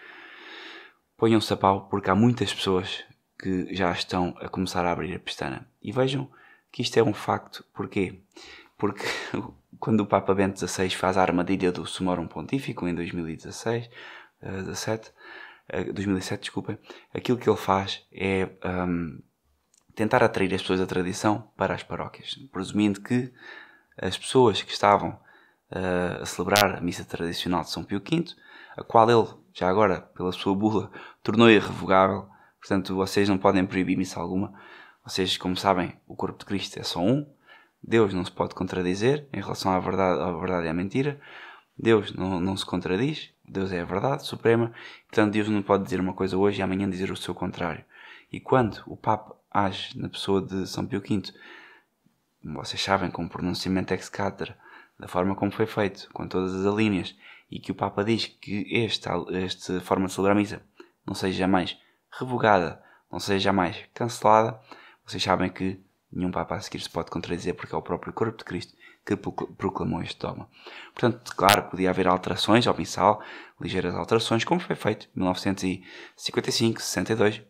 ponham-se 1.16 1.53
a 1.53 1.57
pau 1.57 1.88
porque 1.88 2.09
há 2.09 2.14
muitas 2.14 2.55
pessoas 2.55 3.05
que 3.38 3.75
já 3.75 3.90
estão 3.92 4.35
a 4.40 4.49
começar 4.49 4.85
a 4.87 4.92
abrir 4.92 5.14
a 5.14 5.18
pestana. 5.18 5.68
E 5.83 5.90
vejam 5.90 6.31
que 6.71 6.83
isto 6.83 6.97
é 6.97 7.03
um 7.03 7.12
facto. 7.12 7.64
Porquê? 7.75 8.21
Porque 8.77 9.05
quando 9.81 10.01
o 10.01 10.07
Papa 10.07 10.35
Bento 10.35 10.59
XVI 10.66 10.90
faz 10.90 11.16
a 11.16 11.23
armadilha 11.23 11.73
do 11.73 11.85
Sumorum 11.85 12.29
Pontífico 12.29 12.87
em 12.87 12.94
2016, 12.94 13.90
17, 14.40 15.12
2007, 15.92 16.40
desculpa, 16.42 16.79
aquilo 17.12 17.38
que 17.38 17.49
ele 17.49 17.57
faz 17.57 18.07
é 18.12 18.49
um, 18.64 19.21
tentar 19.98 20.22
atrair 20.22 20.54
as 20.54 20.61
pessoas 20.61 20.78
da 20.78 20.87
tradição 20.87 21.50
para 21.56 21.74
as 21.74 21.82
paróquias, 21.82 22.37
presumindo 22.52 23.00
que 23.00 23.32
as 24.00 24.16
pessoas 24.16 24.62
que 24.62 24.70
estavam 24.70 25.11
uh, 25.72 26.22
a 26.22 26.24
celebrar 26.24 26.76
a 26.76 26.80
missa 26.80 27.04
tradicional 27.04 27.62
de 27.62 27.70
São 27.70 27.82
Pio 27.82 27.98
V, 27.98 28.26
a 28.76 28.84
qual 28.84 29.11
ele, 29.11 29.28
já 29.52 29.68
agora, 29.68 30.02
pela 30.16 30.30
sua 30.30 30.54
bula, 30.54 30.88
tornou 31.20 31.50
irrevogável, 31.50 32.28
portanto 32.61 32.94
vocês 32.94 33.28
não 33.28 33.37
podem 33.37 33.66
proibir 33.66 33.96
missa 33.96 34.20
alguma, 34.20 34.54
vocês, 35.04 35.37
como 35.37 35.56
sabem, 35.56 35.92
o 36.06 36.14
corpo 36.14 36.38
de 36.38 36.44
Cristo 36.44 36.78
é 36.78 36.84
só 36.84 37.00
um, 37.00 37.26
Deus 37.82 38.14
não 38.14 38.24
se 38.24 38.30
pode 38.30 38.54
contradizer 38.54 39.26
em 39.32 39.40
relação 39.40 39.72
à 39.72 39.80
verdade, 39.80 40.20
à 40.20 40.30
verdade 40.30 40.66
e 40.66 40.68
à 40.68 40.74
mentira, 40.74 41.20
Deus 41.76 42.14
não, 42.14 42.38
não 42.38 42.56
se 42.56 42.64
contradiz, 42.64 43.32
Deus 43.44 43.72
é 43.72 43.80
a 43.80 43.84
verdade 43.84 44.24
suprema, 44.24 44.72
portanto 45.08 45.32
Deus 45.32 45.48
não 45.48 45.61
pode 45.61 45.82
dizer 45.82 45.98
uma 45.98 46.12
coisa 46.12 46.38
hoje 46.38 46.61
e 46.61 46.62
amanhã 46.62 46.88
dizer 46.88 47.11
o 47.11 47.16
seu 47.16 47.34
contrário. 47.34 47.84
E 48.30 48.40
quando 48.40 48.82
o 48.86 48.96
Papa 48.96 49.36
age 49.50 49.98
na 49.98 50.08
pessoa 50.08 50.42
de 50.42 50.66
São 50.66 50.86
Pio 50.86 51.00
V, 51.00 51.22
vocês 52.44 52.82
sabem, 52.82 53.10
com 53.10 53.24
o 53.24 53.28
pronunciamento 53.28 53.92
ex 53.94 54.08
cátedra, 54.08 54.56
da 54.98 55.08
forma 55.08 55.34
como 55.34 55.50
foi 55.50 55.66
feito, 55.66 56.08
com 56.12 56.26
todas 56.26 56.54
as 56.54 56.66
alíneas, 56.66 57.16
e 57.50 57.58
que 57.58 57.72
o 57.72 57.74
Papa 57.74 58.04
diz 58.04 58.26
que 58.26 58.84
esta, 58.84 59.12
esta 59.32 59.80
forma 59.80 60.06
de 60.06 60.12
celebrar 60.12 60.36
a 60.36 60.40
missa 60.40 60.62
não 61.06 61.14
seja 61.14 61.38
jamais 61.38 61.78
revogada, 62.10 62.82
não 63.10 63.18
seja 63.18 63.44
jamais 63.44 63.84
cancelada, 63.94 64.60
vocês 65.06 65.22
sabem 65.22 65.48
que 65.48 65.80
nenhum 66.12 66.30
Papa 66.30 66.56
a 66.56 66.60
seguir 66.60 66.80
se 66.80 66.90
pode 66.90 67.10
contradizer 67.10 67.54
porque 67.54 67.74
é 67.74 67.78
o 67.78 67.82
próprio 67.82 68.12
corpo 68.12 68.36
de 68.36 68.44
Cristo 68.44 68.76
que 69.06 69.16
proclamou 69.16 70.02
este 70.02 70.18
dogma. 70.18 70.48
Portanto, 70.94 71.34
claro, 71.34 71.62
podia 71.70 71.88
haver 71.88 72.06
alterações 72.06 72.66
ao 72.66 72.76
missal, 72.76 73.22
ligeiras 73.58 73.94
alterações, 73.94 74.44
como 74.44 74.60
foi 74.60 74.76
feito 74.76 75.08
em 75.16 75.20
1955, 75.20 76.82
62, 76.82 77.42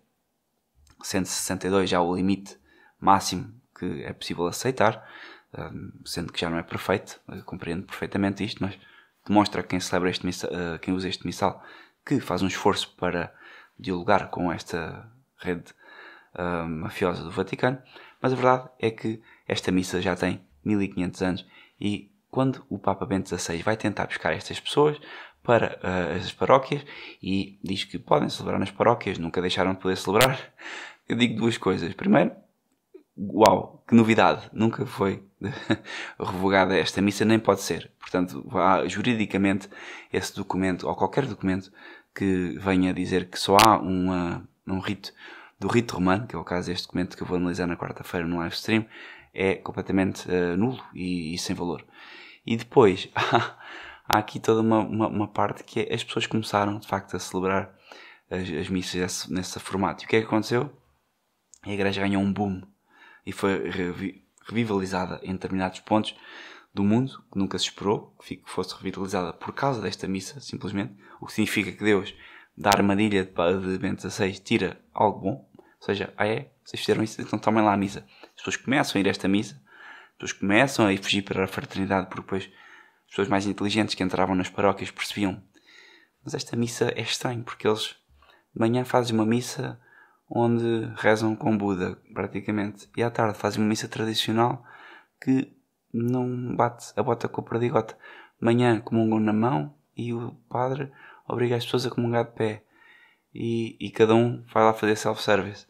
sendo 1.02 1.26
62 1.26 1.90
já 1.90 2.00
o 2.00 2.14
limite 2.14 2.58
máximo 3.00 3.54
que 3.78 4.02
é 4.02 4.12
possível 4.12 4.46
aceitar, 4.46 5.08
sendo 6.04 6.32
que 6.32 6.40
já 6.40 6.50
não 6.50 6.58
é 6.58 6.62
perfeito, 6.62 7.20
compreendo 7.44 7.84
perfeitamente 7.86 8.44
isto, 8.44 8.62
mas 8.62 8.78
demonstra 9.26 9.62
quem 9.62 9.78
celebra 9.78 10.10
este 10.10 10.26
missal, 10.26 10.50
eh, 10.52 10.78
quem 10.78 10.92
usa 10.92 11.08
este 11.08 11.24
missal 11.24 11.62
que 12.04 12.18
faz 12.18 12.42
um 12.42 12.46
esforço 12.46 12.94
para 12.96 13.32
dialogar 13.78 14.30
com 14.30 14.50
esta 14.50 15.08
rede 15.38 15.72
mafiosa 16.68 17.22
do 17.22 17.30
Vaticano, 17.30 17.82
mas 18.20 18.32
a 18.32 18.36
verdade 18.36 18.68
é 18.78 18.90
que 18.90 19.20
esta 19.46 19.72
missa 19.72 20.00
já 20.00 20.14
tem 20.14 20.46
1500 20.64 21.22
anos. 21.22 21.46
E 21.80 22.12
quando 22.30 22.64
o 22.68 22.78
Papa 22.78 23.06
Bento 23.06 23.28
XVI 23.28 23.62
vai 23.62 23.76
tentar 23.76 24.06
buscar 24.06 24.32
estas 24.32 24.60
pessoas 24.60 25.00
para 25.48 25.80
uh, 25.82 26.14
as 26.14 26.30
paróquias 26.30 26.84
e 27.22 27.58
diz 27.64 27.82
que 27.82 27.98
podem 27.98 28.28
celebrar 28.28 28.60
nas 28.60 28.70
paróquias, 28.70 29.16
nunca 29.16 29.40
deixaram 29.40 29.72
de 29.72 29.80
poder 29.80 29.96
celebrar, 29.96 30.38
eu 31.08 31.16
digo 31.16 31.38
duas 31.38 31.56
coisas. 31.56 31.94
Primeiro, 31.94 32.32
uau, 33.16 33.82
que 33.88 33.94
novidade, 33.94 34.42
nunca 34.52 34.84
foi 34.84 35.22
revogada 36.20 36.76
esta 36.76 37.00
missa, 37.00 37.24
nem 37.24 37.38
pode 37.38 37.62
ser. 37.62 37.90
Portanto, 37.98 38.46
há, 38.52 38.86
juridicamente, 38.86 39.70
esse 40.12 40.36
documento, 40.36 40.86
ou 40.86 40.94
qualquer 40.94 41.24
documento 41.24 41.72
que 42.14 42.58
venha 42.58 42.92
dizer 42.92 43.30
que 43.30 43.40
só 43.40 43.56
há 43.56 43.78
uma, 43.78 44.46
um 44.66 44.80
rito 44.80 45.14
do 45.58 45.66
rito 45.66 45.94
romano, 45.94 46.26
que 46.26 46.36
é 46.36 46.38
o 46.38 46.44
caso 46.44 46.68
deste 46.68 46.86
documento 46.86 47.16
que 47.16 47.22
eu 47.22 47.26
vou 47.26 47.38
analisar 47.38 47.66
na 47.66 47.74
quarta-feira 47.74 48.26
no 48.26 48.36
live 48.36 48.54
stream, 48.54 48.84
é 49.32 49.54
completamente 49.54 50.28
uh, 50.28 50.58
nulo 50.58 50.84
e, 50.92 51.32
e, 51.32 51.38
sem 51.38 51.56
valor. 51.56 51.86
E 52.46 52.54
depois, 52.54 53.08
há 54.08 54.18
aqui 54.18 54.40
toda 54.40 54.62
uma, 54.62 54.80
uma, 54.80 55.08
uma, 55.08 55.28
parte 55.28 55.62
que 55.62 55.80
é, 55.80 55.94
as 55.94 56.02
pessoas 56.02 56.26
começaram, 56.26 56.78
de 56.78 56.88
facto, 56.88 57.14
a 57.14 57.18
celebrar 57.18 57.74
as, 58.30 58.48
as 58.48 58.68
missas 58.68 58.94
nesse, 58.94 59.32
nesse 59.32 59.60
formato. 59.60 60.02
E 60.02 60.06
o 60.06 60.08
que 60.08 60.16
é 60.16 60.20
que 60.20 60.26
aconteceu? 60.26 60.72
A 61.62 61.70
igreja 61.70 62.00
ganhou 62.00 62.22
um 62.22 62.32
boom 62.32 62.62
e 63.26 63.32
foi 63.32 63.68
revi 63.68 64.24
revitalizada 64.48 65.20
em 65.22 65.32
determinados 65.32 65.80
pontos 65.80 66.14
do 66.72 66.82
mundo 66.82 67.22
que 67.30 67.38
nunca 67.38 67.58
se 67.58 67.66
esperou 67.66 68.16
que 68.24 68.42
fosse 68.46 68.74
revitalizada 68.74 69.34
por 69.34 69.52
causa 69.52 69.82
desta 69.82 70.08
missa, 70.08 70.40
simplesmente. 70.40 70.94
O 71.20 71.26
que 71.26 71.32
significa 71.34 71.70
que 71.70 71.84
Deus, 71.84 72.14
da 72.56 72.70
armadilha 72.70 73.24
de 73.24 73.78
Bento 73.78 74.08
XVI, 74.08 74.32
tira 74.38 74.80
algo 74.94 75.20
bom. 75.20 75.50
Ou 75.56 75.84
seja, 75.84 76.14
ah 76.16 76.26
é, 76.26 76.50
vocês 76.64 76.80
fizeram 76.80 77.02
isso, 77.02 77.20
então 77.20 77.38
tomem 77.38 77.62
lá 77.62 77.74
a 77.74 77.76
missa. 77.76 78.06
As 78.22 78.36
pessoas 78.36 78.56
começam 78.56 78.98
a 78.98 79.00
ir 79.00 79.06
a 79.06 79.10
esta 79.10 79.28
missa, 79.28 79.54
as 79.54 80.18
pessoas 80.18 80.32
começam 80.40 80.86
a 80.86 80.92
ir 80.92 81.02
fugir 81.02 81.22
para 81.22 81.44
a 81.44 81.48
fraternidade, 81.48 82.06
porque 82.06 82.22
depois 82.22 82.50
as 83.08 83.10
pessoas 83.10 83.28
mais 83.28 83.46
inteligentes 83.46 83.94
que 83.94 84.04
entravam 84.04 84.34
nas 84.34 84.50
paróquias 84.50 84.90
percebiam. 84.90 85.42
Mas 86.22 86.34
esta 86.34 86.54
missa 86.54 86.92
é 86.94 87.00
estranho, 87.00 87.42
porque 87.42 87.66
eles 87.66 87.96
de 88.54 88.60
manhã 88.60 88.84
fazem 88.84 89.14
uma 89.14 89.24
missa 89.24 89.80
onde 90.28 90.92
rezam 90.96 91.34
com 91.34 91.56
Buda, 91.56 91.96
praticamente. 92.12 92.88
E 92.96 93.02
à 93.02 93.10
tarde 93.10 93.38
fazem 93.38 93.62
uma 93.62 93.68
missa 93.68 93.88
tradicional 93.88 94.62
que 95.22 95.50
não 95.92 96.54
bate 96.54 96.92
a 96.96 97.02
bota 97.02 97.28
com 97.28 97.40
a 97.40 97.44
perdigota. 97.44 97.94
De 98.38 98.44
manhã 98.44 98.78
comungam 98.80 99.18
na 99.18 99.32
mão 99.32 99.74
e 99.96 100.12
o 100.12 100.32
padre 100.50 100.92
obriga 101.26 101.56
as 101.56 101.64
pessoas 101.64 101.86
a 101.86 101.90
comungar 101.90 102.26
de 102.26 102.32
pé. 102.32 102.62
E, 103.34 103.76
e 103.80 103.90
cada 103.90 104.14
um 104.14 104.44
vai 104.52 104.64
lá 104.64 104.74
fazer 104.74 104.96
self-service. 104.96 105.66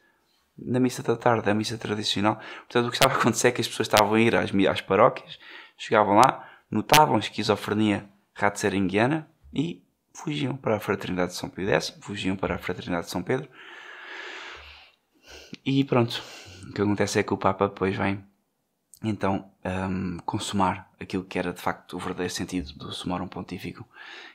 Na 0.57 0.81
missa 0.81 1.05
da 1.05 1.16
tarde, 1.16 1.48
a 1.48 1.55
missa 1.55 1.79
tradicional. 1.79 2.40
Portanto, 2.66 2.87
o 2.87 2.90
que 2.90 2.96
estava 2.96 3.14
a 3.14 3.16
acontecer 3.16 3.48
é 3.48 3.53
que 3.53 3.61
as 3.61 3.68
pessoas 3.68 3.87
estavam 3.87 4.14
a 4.14 4.20
ir 4.20 4.35
às, 4.35 4.51
às 4.68 4.81
paróquias, 4.81 5.38
chegavam 5.77 6.16
lá, 6.16 6.47
notavam 6.70 7.18
esquizofrenia 7.18 8.09
ratzeringuiana 8.35 9.28
e 9.52 9.83
fugiam 10.12 10.57
para 10.57 10.76
a 10.76 10.81
Fraternidade 10.81 11.33
de 11.33 11.38
São 11.38 11.48
Pio 11.48 11.68
X, 11.68 11.96
fugiam 12.00 12.37
para 12.37 12.57
a 12.57 12.59
Fraternidade 12.59 13.07
de 13.07 13.12
São 13.12 13.22
Pedro 13.22 13.48
e 15.64 15.85
pronto, 15.85 16.22
o 16.68 16.72
que 16.72 16.83
acontece 16.83 17.18
é 17.18 17.22
que 17.22 17.33
o 17.33 17.38
Papa 17.38 17.68
depois 17.68 17.96
vem 17.96 18.24
então 19.02 19.50
um, 19.64 20.18
consumar 20.24 20.90
aquilo 20.98 21.24
que 21.24 21.38
era 21.38 21.52
de 21.52 21.61
facto 21.61 21.96
o 21.96 21.98
verdadeiro 21.98 22.33
sentido 22.33 22.72
do 22.74 22.92
sumorum 22.92 23.28
pontífico, 23.28 23.87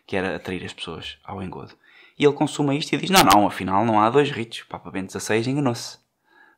que 0.07 0.15
era 0.15 0.35
atrair 0.35 0.63
as 0.63 0.73
pessoas 0.73 1.17
ao 1.23 1.43
engodo. 1.43 1.73
E 2.17 2.25
ele 2.25 2.33
consuma 2.33 2.75
isto 2.75 2.93
e 2.93 2.97
diz: 2.97 3.09
Não, 3.09 3.23
não, 3.23 3.47
afinal 3.47 3.85
não 3.85 3.99
há 3.99 4.09
dois 4.09 4.31
ritos. 4.31 4.59
O 4.59 4.67
Papa 4.67 4.89
Bento 4.91 5.19
XVI 5.19 5.49
enganou-se. 5.49 5.97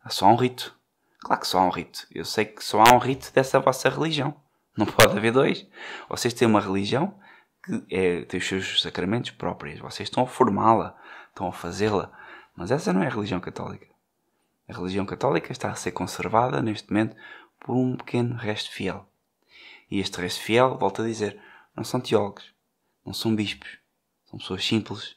Há 0.03 0.09
só 0.09 0.27
um 0.27 0.35
rito. 0.35 0.75
Claro 1.19 1.41
que 1.41 1.47
só 1.47 1.59
há 1.59 1.65
um 1.65 1.69
rito. 1.69 2.05
Eu 2.11 2.25
sei 2.25 2.45
que 2.45 2.63
só 2.63 2.83
há 2.83 2.93
um 2.93 2.99
rito 2.99 3.31
dessa 3.33 3.59
vossa 3.59 3.89
religião. 3.89 4.35
Não 4.77 4.85
pode 4.85 5.17
haver 5.17 5.31
dois. 5.31 5.65
Vocês 6.09 6.33
têm 6.33 6.47
uma 6.47 6.59
religião 6.59 7.17
que 7.63 7.83
é, 7.89 8.23
tem 8.25 8.39
os 8.39 8.47
seus 8.47 8.81
sacramentos 8.81 9.31
próprios. 9.31 9.79
Vocês 9.79 10.07
estão 10.07 10.23
a 10.23 10.27
formá-la, 10.27 10.95
estão 11.29 11.47
a 11.47 11.51
fazê-la. 11.51 12.11
Mas 12.55 12.71
essa 12.71 12.91
não 12.91 13.01
é 13.01 13.07
a 13.07 13.09
religião 13.09 13.39
católica. 13.39 13.87
A 14.67 14.73
religião 14.73 15.05
católica 15.05 15.51
está 15.51 15.69
a 15.69 15.75
ser 15.75 15.91
conservada 15.91 16.61
neste 16.61 16.91
momento 16.91 17.15
por 17.59 17.75
um 17.75 17.95
pequeno 17.95 18.35
resto 18.35 18.71
fiel. 18.71 19.07
E 19.89 19.99
este 19.99 20.19
resto 20.19 20.41
fiel, 20.41 20.77
volto 20.77 21.01
a 21.01 21.05
dizer, 21.05 21.39
não 21.75 21.83
são 21.83 21.99
teólogos, 21.99 22.51
não 23.05 23.13
são 23.13 23.35
bispos, 23.35 23.77
são 24.25 24.39
pessoas 24.39 24.65
simples 24.65 25.15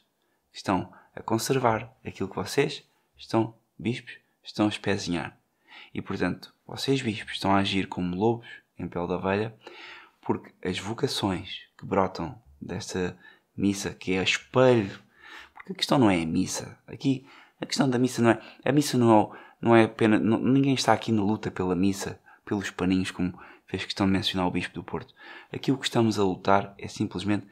que 0.51 0.57
estão 0.57 0.93
a 1.15 1.21
conservar 1.21 1.91
aquilo 2.05 2.29
que 2.29 2.35
vocês 2.35 2.83
estão, 3.17 3.55
bispos, 3.77 4.17
estão 4.43 4.67
a 4.67 4.69
espezinhar. 4.69 5.37
E 5.93 6.01
portanto, 6.01 6.53
vocês, 6.67 7.01
bispos, 7.01 7.33
estão 7.33 7.51
a 7.51 7.59
agir 7.59 7.87
como 7.87 8.15
lobos 8.15 8.47
em 8.79 8.87
pele 8.87 9.07
da 9.07 9.17
ovelha, 9.17 9.55
porque 10.21 10.51
as 10.67 10.79
vocações 10.79 11.59
que 11.77 11.85
brotam 11.85 12.35
desta 12.61 13.17
missa, 13.55 13.91
que 13.91 14.13
é 14.13 14.23
espelho, 14.23 14.99
porque 15.53 15.73
a 15.73 15.75
questão 15.75 15.97
não 15.97 16.09
é 16.09 16.21
a 16.21 16.25
missa, 16.25 16.77
aqui 16.87 17.25
a 17.61 17.65
questão 17.65 17.89
da 17.89 17.99
missa 17.99 18.21
não 18.21 18.31
é. 18.31 18.41
A 18.63 18.71
missa 18.71 18.97
não 18.97 19.19
é, 19.19 19.39
não 19.61 19.75
é 19.75 19.83
apenas. 19.83 20.21
Não, 20.21 20.39
ninguém 20.39 20.73
está 20.73 20.93
aqui 20.93 21.11
na 21.11 21.21
luta 21.21 21.51
pela 21.51 21.75
missa, 21.75 22.19
pelos 22.45 22.71
paninhos, 22.71 23.11
como 23.11 23.37
fez 23.67 23.83
questão 23.83 24.07
de 24.07 24.13
mencionar 24.13 24.47
o 24.47 24.51
Bispo 24.51 24.73
do 24.73 24.83
Porto. 24.83 25.13
Aqui 25.53 25.71
o 25.71 25.77
que 25.77 25.85
estamos 25.85 26.17
a 26.17 26.23
lutar 26.23 26.73
é 26.77 26.87
simplesmente 26.87 27.47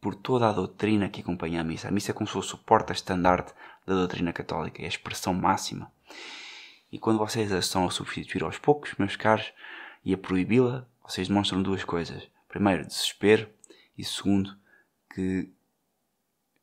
por 0.00 0.14
toda 0.14 0.48
a 0.48 0.52
doutrina 0.52 1.08
que 1.08 1.20
acompanha 1.20 1.60
a 1.60 1.64
missa. 1.64 1.88
A 1.88 1.90
missa 1.90 2.12
é 2.12 2.14
como 2.14 2.26
se 2.26 2.32
fosse 2.32 2.54
o 2.54 2.58
porta-estandarte 2.58 3.52
da 3.86 3.94
doutrina 3.94 4.32
católica, 4.32 4.82
é 4.82 4.84
a 4.84 4.88
expressão 4.88 5.34
máxima. 5.34 5.90
E 6.92 6.98
quando 6.98 7.18
vocês 7.18 7.50
a 7.52 7.58
estão 7.58 7.86
a 7.86 7.90
substituir 7.90 8.44
aos 8.44 8.58
poucos, 8.58 8.94
meus 8.98 9.16
caros, 9.16 9.52
e 10.04 10.12
a 10.12 10.18
proibi-la, 10.18 10.86
vocês 11.02 11.28
demonstram 11.28 11.62
duas 11.62 11.82
coisas. 11.82 12.28
Primeiro, 12.48 12.86
desespero, 12.86 13.48
e 13.96 14.04
segundo, 14.04 14.56
que 15.12 15.50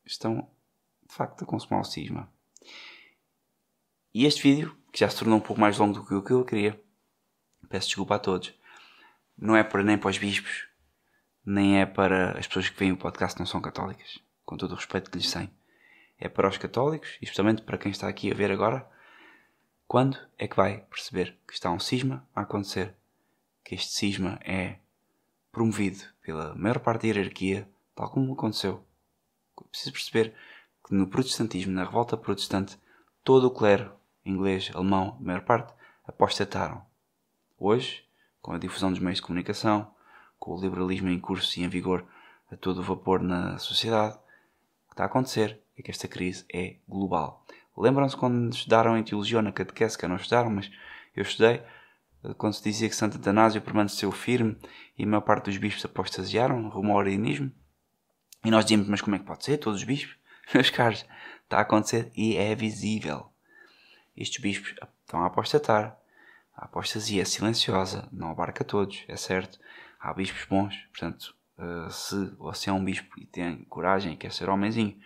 estão 0.05 0.47
de 1.07 1.13
facto 1.13 1.43
a 1.43 1.47
consumar 1.47 1.81
o 1.81 1.85
cisma. 1.85 2.31
E 4.13 4.25
este 4.25 4.43
vídeo, 4.43 4.77
que 4.91 4.99
já 4.99 5.09
se 5.09 5.17
tornou 5.17 5.37
um 5.37 5.41
pouco 5.41 5.59
mais 5.59 5.77
longo 5.77 5.93
do 5.93 6.05
que 6.05 6.13
o 6.13 6.21
que 6.21 6.31
eu 6.31 6.45
queria, 6.45 6.81
peço 7.69 7.87
desculpa 7.87 8.15
a 8.15 8.19
todos, 8.19 8.53
não 9.37 9.55
é 9.55 9.63
para 9.63 9.83
nem 9.83 9.97
para 9.97 10.09
os 10.09 10.17
bispos, 10.17 10.67
nem 11.45 11.79
é 11.79 11.85
para 11.85 12.37
as 12.37 12.45
pessoas 12.45 12.69
que 12.69 12.77
veem 12.77 12.91
o 12.91 12.97
podcast 12.97 13.39
não 13.39 13.45
são 13.45 13.61
católicas, 13.61 14.19
com 14.45 14.57
todo 14.57 14.73
o 14.73 14.75
respeito 14.75 15.09
que 15.09 15.17
lhes 15.17 15.31
tenho. 15.31 15.49
É 16.19 16.29
para 16.29 16.49
os 16.49 16.57
católicos, 16.57 17.17
e 17.21 17.23
especialmente 17.23 17.63
para 17.63 17.77
quem 17.77 17.91
está 17.91 18.07
aqui 18.07 18.29
a 18.31 18.35
ver 18.35 18.51
agora, 18.51 18.87
quando 19.87 20.17
é 20.37 20.47
que 20.47 20.55
vai 20.55 20.85
perceber 20.89 21.37
que 21.47 21.53
está 21.53 21.71
um 21.71 21.79
cisma 21.79 22.27
a 22.35 22.41
acontecer, 22.41 22.93
que 23.63 23.75
este 23.75 23.93
cisma 23.93 24.39
é 24.43 24.77
promovido 25.51 26.03
pela 26.21 26.55
maior 26.55 26.79
parte 26.79 27.01
da 27.01 27.07
hierarquia, 27.07 27.67
tal 27.95 28.09
como 28.09 28.33
aconteceu. 28.33 28.83
Preciso 29.69 29.93
perceber 29.93 30.33
que 30.85 30.93
no 30.93 31.07
protestantismo, 31.07 31.73
na 31.73 31.83
revolta 31.83 32.17
protestante, 32.17 32.77
todo 33.23 33.47
o 33.47 33.51
clero 33.51 33.93
inglês, 34.25 34.71
alemão, 34.73 35.17
a 35.19 35.23
maior 35.23 35.41
parte, 35.41 35.73
apostataram. 36.05 36.83
Hoje, 37.57 38.03
com 38.41 38.53
a 38.53 38.57
difusão 38.57 38.91
dos 38.91 38.99
meios 38.99 39.17
de 39.17 39.23
comunicação, 39.23 39.93
com 40.39 40.55
o 40.55 40.61
liberalismo 40.61 41.09
em 41.09 41.19
curso 41.19 41.59
e 41.59 41.63
em 41.63 41.69
vigor 41.69 42.05
a 42.51 42.55
todo 42.55 42.79
o 42.79 42.83
vapor 42.83 43.21
na 43.21 43.57
sociedade, 43.59 44.15
o 44.15 44.87
que 44.89 44.93
está 44.93 45.03
a 45.03 45.07
acontecer 45.07 45.59
é 45.77 45.81
que 45.81 45.91
esta 45.91 46.07
crise 46.07 46.45
é 46.53 46.75
global. 46.87 47.45
Lembram-se 47.77 48.17
quando 48.17 48.53
estudaram 48.53 48.97
em 48.97 49.03
teologia 49.03 49.41
na 49.41 49.51
catequese, 49.51 49.97
que 49.97 50.07
não 50.07 50.17
estudaram, 50.17 50.49
mas 50.49 50.71
eu 51.15 51.23
estudei, 51.23 51.63
quando 52.37 52.53
se 52.53 52.63
dizia 52.63 52.89
que 52.89 52.95
Santo 52.95 53.17
Atanásio 53.17 53.61
permaneceu 53.61 54.11
firme 54.11 54.57
e 54.97 55.03
a 55.03 55.07
maior 55.07 55.21
parte 55.21 55.45
dos 55.45 55.57
bispos 55.57 55.85
apostasiaram 55.85 56.69
rumo 56.69 56.91
ao 56.91 56.99
arianismo? 56.99 57.51
E 58.43 58.51
nós 58.51 58.65
dizíamos, 58.65 58.87
mas 58.87 59.01
como 59.01 59.15
é 59.15 59.19
que 59.19 59.25
pode 59.25 59.43
ser? 59.43 59.57
Todos 59.57 59.79
os 59.79 59.85
bispos? 59.85 60.15
Meus 60.53 60.69
caros, 60.69 61.05
está 61.43 61.57
a 61.57 61.61
acontecer 61.61 62.11
e 62.15 62.35
é 62.37 62.55
visível 62.55 63.31
estes 64.15 64.41
bispos 64.41 64.75
estão 65.01 65.23
a 65.23 65.27
apostatar. 65.27 65.97
A 66.55 66.65
apostasia 66.65 67.21
é 67.21 67.25
silenciosa, 67.25 68.07
não 68.11 68.29
abarca 68.29 68.63
todos, 68.63 69.03
é 69.07 69.15
certo. 69.15 69.59
Há 69.99 70.13
bispos 70.13 70.45
bons, 70.45 70.75
portanto, 70.91 71.35
uh, 71.57 71.89
se 71.89 72.25
você 72.37 72.69
é 72.69 72.73
um 72.73 72.83
bispo 72.83 73.19
e 73.19 73.25
tem 73.25 73.63
coragem 73.65 74.13
e 74.13 74.17
quer 74.17 74.31
ser 74.31 74.49
homenzinho, 74.49 74.99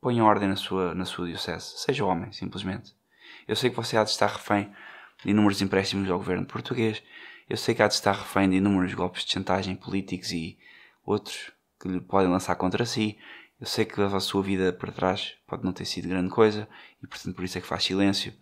ponha 0.00 0.24
ordem 0.24 0.48
na 0.48 0.56
sua, 0.56 0.94
na 0.94 1.04
sua 1.04 1.26
diocese. 1.26 1.78
Seja 1.78 2.04
homem, 2.04 2.32
simplesmente. 2.32 2.96
Eu 3.46 3.54
sei 3.54 3.70
que 3.70 3.76
você 3.76 3.96
há 3.96 4.04
de 4.04 4.10
estar 4.10 4.28
refém 4.28 4.72
de 5.24 5.30
inúmeros 5.30 5.60
empréstimos 5.60 6.10
ao 6.10 6.18
governo 6.18 6.46
português. 6.46 7.02
Eu 7.48 7.56
sei 7.56 7.74
que 7.74 7.82
há 7.82 7.88
de 7.88 7.94
estar 7.94 8.12
refém 8.12 8.48
de 8.48 8.56
inúmeros 8.56 8.94
golpes 8.94 9.24
de 9.24 9.32
chantagem 9.32 9.74
políticos 9.74 10.32
e 10.32 10.58
outros 11.04 11.52
que 11.80 11.88
lhe 11.88 12.00
podem 12.00 12.30
lançar 12.30 12.54
contra 12.56 12.86
si. 12.86 13.18
Eu 13.60 13.66
sei 13.66 13.84
que 13.84 14.00
a 14.00 14.20
sua 14.20 14.42
vida 14.42 14.72
para 14.72 14.92
trás 14.92 15.34
pode 15.46 15.64
não 15.64 15.72
ter 15.72 15.84
sido 15.84 16.08
grande 16.08 16.30
coisa 16.30 16.68
e, 17.02 17.06
portanto, 17.06 17.34
por 17.34 17.44
isso 17.44 17.58
é 17.58 17.60
que 17.60 17.66
faz 17.66 17.84
silêncio. 17.84 18.32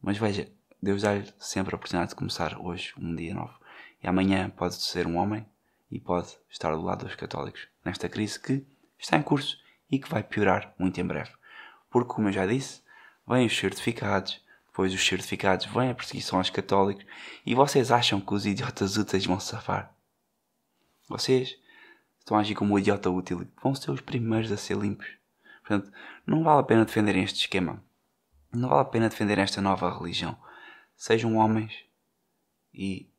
Mas 0.00 0.18
veja, 0.18 0.48
Deus 0.80 1.02
dá-lhe 1.02 1.26
sempre 1.38 1.74
a 1.74 1.76
oportunidade 1.76 2.10
de 2.10 2.16
começar 2.16 2.58
hoje 2.60 2.92
um 2.98 3.14
dia 3.14 3.34
novo. 3.34 3.54
E 4.02 4.06
amanhã 4.06 4.50
pode 4.50 4.74
ser 4.76 5.06
um 5.06 5.16
homem 5.16 5.44
e 5.90 5.98
pode 5.98 6.36
estar 6.50 6.70
do 6.74 6.82
lado 6.82 7.04
dos 7.04 7.14
católicos 7.14 7.66
nesta 7.84 8.08
crise 8.08 8.38
que 8.38 8.64
está 8.98 9.16
em 9.16 9.22
curso 9.22 9.58
e 9.90 9.98
que 9.98 10.08
vai 10.08 10.22
piorar 10.22 10.74
muito 10.78 11.00
em 11.00 11.04
breve. 11.04 11.30
Porque, 11.90 12.12
como 12.12 12.28
eu 12.28 12.32
já 12.32 12.46
disse, 12.46 12.82
vêm 13.26 13.46
os 13.46 13.56
certificados, 13.56 14.40
depois 14.76 14.92
os 14.92 15.06
certificados 15.06 15.64
vêm 15.64 15.88
a 15.88 15.94
perseguição 15.94 16.38
aos 16.38 16.50
católicos 16.50 17.06
e 17.46 17.54
vocês 17.54 17.90
acham 17.90 18.20
que 18.20 18.34
os 18.34 18.44
idiotas 18.44 18.98
úteis 18.98 19.24
vão 19.24 19.40
safar? 19.40 19.90
Vocês 21.08 21.58
estão 22.18 22.36
a 22.36 22.40
agir 22.40 22.54
como 22.54 22.74
um 22.74 22.78
idiota 22.78 23.08
útil 23.08 23.48
vão 23.62 23.74
ser 23.74 23.90
os 23.90 24.02
primeiros 24.02 24.52
a 24.52 24.56
ser 24.58 24.76
limpos. 24.76 25.06
Portanto, 25.60 25.90
não 26.26 26.44
vale 26.44 26.60
a 26.60 26.62
pena 26.62 26.84
defender 26.84 27.16
este 27.16 27.40
esquema. 27.40 27.82
Não 28.52 28.68
vale 28.68 28.82
a 28.82 28.84
pena 28.84 29.08
defender 29.08 29.38
esta 29.38 29.62
nova 29.62 29.98
religião. 29.98 30.36
sejam 30.94 31.36
homens 31.36 31.72
e 32.74 33.10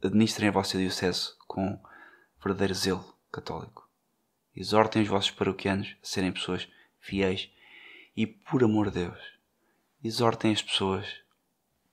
administrem 0.00 0.50
a 0.50 0.52
vossa 0.52 0.78
diocese 0.78 1.32
com 1.48 1.82
verdadeiro 2.40 2.74
zelo 2.74 3.18
católico. 3.32 3.90
Exortem 4.54 5.02
os 5.02 5.08
vossos 5.08 5.32
paroquianos 5.32 5.96
a 6.00 6.06
serem 6.06 6.30
pessoas 6.30 6.68
fiéis 7.00 7.50
e, 8.16 8.24
por 8.24 8.62
amor 8.62 8.92
de 8.92 9.00
Deus, 9.00 9.35
exortem 10.02 10.52
as 10.52 10.62
pessoas 10.62 11.06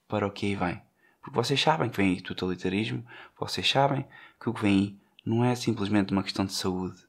para 0.07 0.27
o 0.27 0.31
que 0.31 0.45
aí 0.45 0.55
vem. 0.55 0.81
Porque 1.21 1.35
vocês 1.35 1.61
sabem 1.61 1.89
que 1.89 1.97
vem 1.97 2.15
aí 2.15 2.21
totalitarismo, 2.21 3.05
vocês 3.39 3.67
sabem 3.69 4.05
que 4.39 4.49
o 4.49 4.53
que 4.53 4.61
vem 4.61 4.77
aí 4.77 4.99
não 5.25 5.43
é 5.43 5.55
simplesmente 5.55 6.11
uma 6.11 6.23
questão 6.23 6.45
de 6.45 6.53
saúde. 6.53 7.01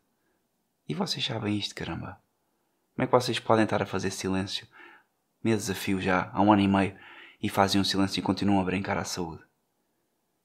E 0.88 0.94
vocês 0.94 1.24
sabem 1.24 1.58
isto, 1.58 1.74
caramba. 1.74 2.20
Como 2.94 3.04
é 3.04 3.06
que 3.06 3.12
vocês 3.12 3.38
podem 3.40 3.64
estar 3.64 3.82
a 3.82 3.86
fazer 3.86 4.10
silêncio 4.10 4.68
meses 5.42 5.68
a 5.68 5.74
fio 5.74 6.00
já, 6.00 6.30
há 6.32 6.40
um 6.40 6.52
ano 6.52 6.62
e 6.62 6.68
meio, 6.68 6.96
e 7.42 7.48
fazem 7.48 7.80
um 7.80 7.84
silêncio 7.84 8.20
e 8.20 8.22
continuam 8.22 8.60
a 8.60 8.64
brincar 8.64 8.96
à 8.96 9.04
saúde? 9.04 9.42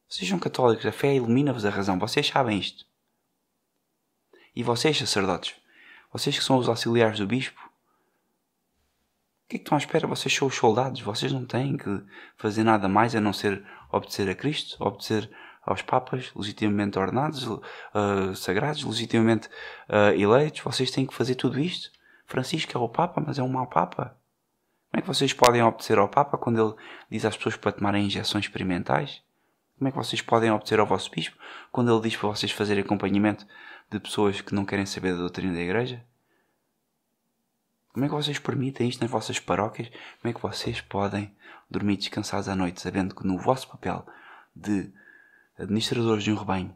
Sejam 0.09 0.39
católicos, 0.39 0.85
a 0.85 0.91
fé 0.91 1.15
ilumina-vos 1.15 1.63
a 1.63 1.69
razão, 1.69 1.99
vocês 1.99 2.27
sabem 2.27 2.57
isto. 2.57 2.85
E 4.55 4.63
vocês, 4.63 4.97
sacerdotes, 4.97 5.55
vocês 6.11 6.37
que 6.37 6.43
são 6.43 6.57
os 6.57 6.67
auxiliares 6.67 7.19
do 7.19 7.27
bispo, 7.27 7.68
que 9.49 9.55
é 9.55 9.59
que 9.59 9.63
estão 9.63 9.75
à 9.75 9.79
espera? 9.79 10.05
Vocês 10.05 10.33
são 10.33 10.47
os 10.47 10.55
soldados, 10.55 11.01
vocês 11.01 11.33
não 11.33 11.43
têm 11.43 11.75
que 11.75 12.03
fazer 12.37 12.63
nada 12.63 12.87
mais 12.87 13.15
a 13.15 13.19
não 13.19 13.33
ser 13.33 13.65
obedecer 13.91 14.29
a 14.29 14.35
Cristo, 14.35 14.77
obedecer 14.79 15.27
aos 15.63 15.81
papas 15.81 16.31
legitimamente 16.35 16.99
ordenados, 16.99 17.47
uh, 17.47 18.35
sagrados, 18.35 18.83
legitimamente 18.83 19.47
uh, 19.89 20.13
eleitos. 20.15 20.61
Vocês 20.61 20.91
têm 20.91 21.05
que 21.05 21.15
fazer 21.15 21.33
tudo 21.33 21.59
isto. 21.59 21.91
Francisco 22.27 22.77
é 22.77 22.79
o 22.79 22.87
Papa, 22.87 23.23
mas 23.25 23.39
é 23.39 23.43
um 23.43 23.49
mau 23.49 23.65
Papa. 23.65 24.15
Como 24.91 24.99
é 24.99 25.01
que 25.01 25.07
vocês 25.07 25.33
podem 25.33 25.63
obedecer 25.63 25.97
ao 25.97 26.07
Papa 26.07 26.37
quando 26.37 26.63
ele 26.63 26.75
diz 27.09 27.25
às 27.25 27.35
pessoas 27.35 27.57
para 27.57 27.71
tomarem 27.71 28.05
injeções 28.05 28.45
experimentais? 28.45 29.23
Como 29.79 29.87
é 29.87 29.91
que 29.91 29.97
vocês 29.97 30.21
podem 30.21 30.51
obedecer 30.51 30.79
ao 30.79 30.85
vosso 30.85 31.09
bispo 31.09 31.35
quando 31.71 31.91
ele 31.91 32.07
diz 32.07 32.15
para 32.15 32.29
vocês 32.29 32.51
fazerem 32.51 32.83
acompanhamento 32.83 33.47
de 33.89 33.99
pessoas 33.99 34.41
que 34.41 34.53
não 34.53 34.63
querem 34.63 34.85
saber 34.85 35.13
da 35.13 35.19
doutrina 35.19 35.53
da 35.53 35.61
igreja? 35.61 36.05
Como 37.99 38.05
é 38.05 38.07
que 38.07 38.15
vocês 38.15 38.39
permitem 38.39 38.87
isto 38.87 39.01
nas 39.01 39.11
vossas 39.11 39.39
paróquias? 39.39 39.89
Como 40.21 40.31
é 40.31 40.33
que 40.33 40.41
vocês 40.41 40.79
podem 40.79 41.35
dormir 41.69 41.97
descansados 41.97 42.47
à 42.47 42.55
noite 42.55 42.79
sabendo 42.79 43.13
que 43.13 43.27
no 43.27 43.37
vosso 43.37 43.67
papel 43.67 44.07
de 44.55 44.89
administradores 45.57 46.23
de 46.23 46.31
um 46.31 46.35
rebanho 46.37 46.73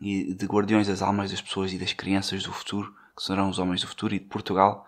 e 0.00 0.32
de 0.32 0.46
guardiões 0.46 0.86
das 0.86 1.02
almas 1.02 1.32
das 1.32 1.42
pessoas 1.42 1.72
e 1.72 1.78
das 1.78 1.92
crianças 1.92 2.44
do 2.44 2.52
futuro, 2.52 2.94
que 3.16 3.24
serão 3.24 3.50
os 3.50 3.58
homens 3.58 3.80
do 3.80 3.88
futuro 3.88 4.14
e 4.14 4.20
de 4.20 4.26
Portugal, 4.26 4.86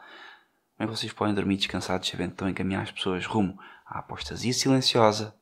como 0.76 0.88
é 0.88 0.92
que 0.92 0.96
vocês 0.96 1.12
podem 1.12 1.34
dormir 1.34 1.56
descansados 1.56 2.08
sabendo 2.08 2.28
que 2.28 2.34
estão 2.34 2.46
a 2.46 2.52
encaminhar 2.52 2.84
as 2.84 2.92
pessoas 2.92 3.26
rumo 3.26 3.58
à 3.84 3.98
apostasia 3.98 4.52
silenciosa 4.52 5.34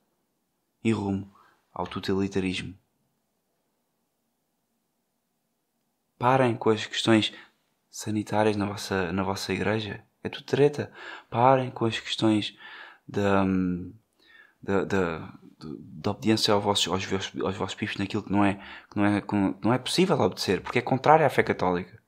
e 0.83 0.93
rumo 0.93 1.31
ao 1.75 1.87
totalitarismo? 1.87 2.75
Parem 6.19 6.57
com 6.57 6.71
as 6.71 6.87
questões 6.87 7.35
sanitárias 7.91 8.57
na 8.57 8.67
vossa, 8.67 9.13
na 9.13 9.23
vossa 9.23 9.53
igreja. 9.53 10.03
É 10.23 10.29
tudo 10.29 10.45
treta. 10.45 10.93
Parem 11.29 11.71
com 11.71 11.85
as 11.85 11.99
questões 11.99 12.57
da, 13.09 13.45
da, 14.63 14.85
da, 14.85 15.33
da 15.59 16.11
obediência 16.11 16.55
aos 16.55 16.63
vossos, 16.63 16.89
aos, 16.93 17.05
vossos, 17.05 17.43
aos 17.43 17.57
vossos 17.57 17.97
naquilo 17.97 18.23
que 18.23 18.33
não 18.33 18.45
é, 18.45 18.55
que 18.91 18.97
não, 18.97 19.05
é, 19.05 19.21
que 19.21 19.35
não 19.63 19.73
é 19.73 19.79
possível 19.79 20.19
obedecer, 20.21 20.61
porque 20.61 20.79
é 20.79 20.83
contrário 20.83 21.27
à 21.27 21.31
fé 21.31 21.43
católica. 21.43 22.01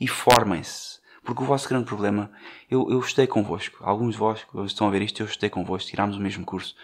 E 0.00 0.08
formem-se. 0.08 1.00
Porque 1.22 1.42
o 1.42 1.46
vosso 1.46 1.68
grande 1.68 1.84
problema, 1.84 2.32
eu, 2.70 2.90
eu 2.90 2.98
estudei 2.98 3.26
convosco, 3.26 3.76
alguns 3.84 4.14
de 4.14 4.18
vós 4.18 4.42
que 4.42 4.58
estão 4.64 4.86
a 4.86 4.90
ver 4.90 5.02
isto, 5.02 5.20
eu 5.20 5.26
estudei 5.26 5.50
convosco, 5.50 5.90
tirámos 5.90 6.16
o 6.16 6.20
mesmo 6.20 6.46
curso. 6.46 6.74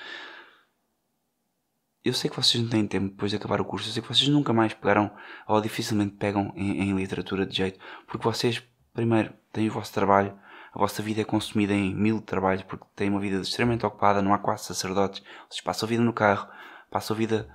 Eu 2.07 2.12
sei 2.12 2.31
que 2.31 2.37
vocês 2.37 2.62
não 2.62 2.71
têm 2.71 2.87
tempo 2.87 3.09
depois 3.09 3.33
de 3.33 3.37
acabar 3.37 3.61
o 3.61 3.64
curso, 3.64 3.88
eu 3.88 3.92
sei 3.92 4.01
que 4.01 4.07
vocês 4.07 4.29
nunca 4.29 4.53
mais 4.53 4.73
pegaram, 4.73 5.11
ou 5.45 5.61
dificilmente 5.61 6.14
pegam 6.14 6.53
em, 6.55 6.83
em 6.83 6.95
literatura 6.95 7.45
de 7.45 7.57
jeito, 7.57 7.81
porque 8.07 8.23
vocês, 8.23 8.62
primeiro, 8.95 9.35
têm 9.53 9.69
o 9.69 9.73
vosso 9.73 9.92
trabalho, 9.92 10.38
a 10.73 10.79
vossa 10.79 11.03
vida 11.03 11.23
é 11.23 11.25
consumida 11.25 11.73
em 11.73 11.92
mil 11.92 12.21
trabalhos, 12.21 12.62
porque 12.62 12.85
têm 12.95 13.11
uma 13.11 13.19
vida 13.19 13.38
extremamente 13.40 13.85
ocupada, 13.85 14.23
não 14.23 14.33
há 14.33 14.38
quase 14.38 14.66
sacerdotes, 14.66 15.21
vocês 15.51 15.61
passam 15.61 15.85
a 15.85 15.90
vida 15.90 16.05
no 16.05 16.12
carro, 16.12 16.49
passam 16.88 17.16
a 17.16 17.19
vida 17.19 17.49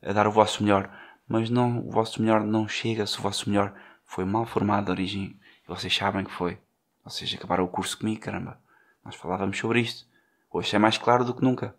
a 0.00 0.12
dar 0.12 0.28
o 0.28 0.30
vosso 0.30 0.62
melhor, 0.62 0.88
mas 1.26 1.50
não, 1.50 1.80
o 1.80 1.90
vosso 1.90 2.22
melhor 2.22 2.44
não 2.44 2.68
chega 2.68 3.04
se 3.08 3.18
o 3.18 3.22
vosso 3.22 3.50
melhor 3.50 3.74
foi 4.04 4.24
mal 4.24 4.46
formado 4.46 4.84
de 4.84 4.92
origem 4.92 5.36
e 5.64 5.66
vocês 5.66 5.92
sabem 5.96 6.24
que 6.24 6.30
foi. 6.30 6.60
Vocês 7.04 7.34
acabaram 7.34 7.64
o 7.64 7.68
curso 7.68 7.98
comigo, 7.98 8.20
caramba. 8.20 8.56
Nós 9.04 9.16
falávamos 9.16 9.58
sobre 9.58 9.80
isto. 9.80 10.06
Hoje 10.48 10.76
é 10.76 10.78
mais 10.78 10.96
claro 10.96 11.24
do 11.24 11.34
que 11.34 11.42
nunca. 11.42 11.74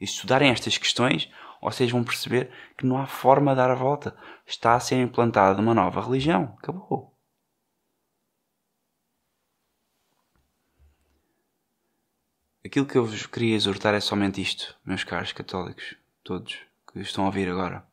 Estudarem 0.00 0.50
estas 0.50 0.78
questões, 0.78 1.30
vocês 1.60 1.90
vão 1.90 2.02
perceber 2.02 2.50
que 2.76 2.86
não 2.86 2.96
há 2.96 3.06
forma 3.06 3.52
de 3.52 3.58
dar 3.58 3.70
a 3.70 3.74
volta. 3.74 4.16
Está 4.46 4.74
a 4.74 4.80
ser 4.80 4.96
implantada 4.96 5.60
uma 5.60 5.74
nova 5.74 6.00
religião. 6.00 6.56
Acabou. 6.58 7.14
Aquilo 12.64 12.86
que 12.86 12.96
eu 12.96 13.04
vos 13.04 13.26
queria 13.26 13.56
exortar 13.56 13.94
é 13.94 14.00
somente 14.00 14.40
isto, 14.40 14.78
meus 14.84 15.02
caros 15.02 15.32
católicos, 15.32 15.96
todos 16.22 16.58
que 16.92 17.00
estão 17.00 17.24
a 17.24 17.26
ouvir 17.28 17.48
agora, 17.48 17.84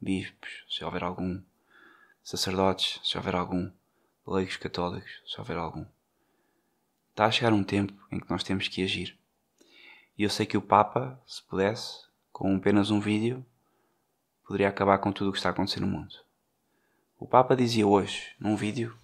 bispos, 0.00 0.64
se 0.68 0.82
houver 0.82 1.04
algum, 1.04 1.42
sacerdotes, 2.22 3.00
se 3.04 3.18
houver 3.18 3.34
algum, 3.34 3.70
leigos 4.26 4.56
católicos, 4.56 5.22
se 5.26 5.38
houver 5.38 5.58
algum. 5.58 5.84
Está 7.10 7.26
a 7.26 7.30
chegar 7.30 7.52
um 7.52 7.62
tempo 7.62 7.92
em 8.10 8.18
que 8.18 8.28
nós 8.28 8.42
temos 8.42 8.66
que 8.66 8.82
agir. 8.82 9.16
E 10.16 10.22
eu 10.22 10.30
sei 10.30 10.46
que 10.46 10.56
o 10.56 10.62
Papa, 10.62 11.20
se 11.26 11.42
pudesse, 11.42 12.04
com 12.32 12.54
apenas 12.56 12.90
um 12.90 13.00
vídeo, 13.00 13.44
poderia 14.46 14.68
acabar 14.68 14.98
com 14.98 15.10
tudo 15.10 15.30
o 15.30 15.32
que 15.32 15.38
está 15.38 15.48
a 15.48 15.52
acontecer 15.52 15.80
no 15.80 15.86
mundo. 15.86 16.14
O 17.18 17.26
Papa 17.26 17.56
dizia 17.56 17.86
hoje, 17.86 18.34
num 18.38 18.54
vídeo, 18.54 18.96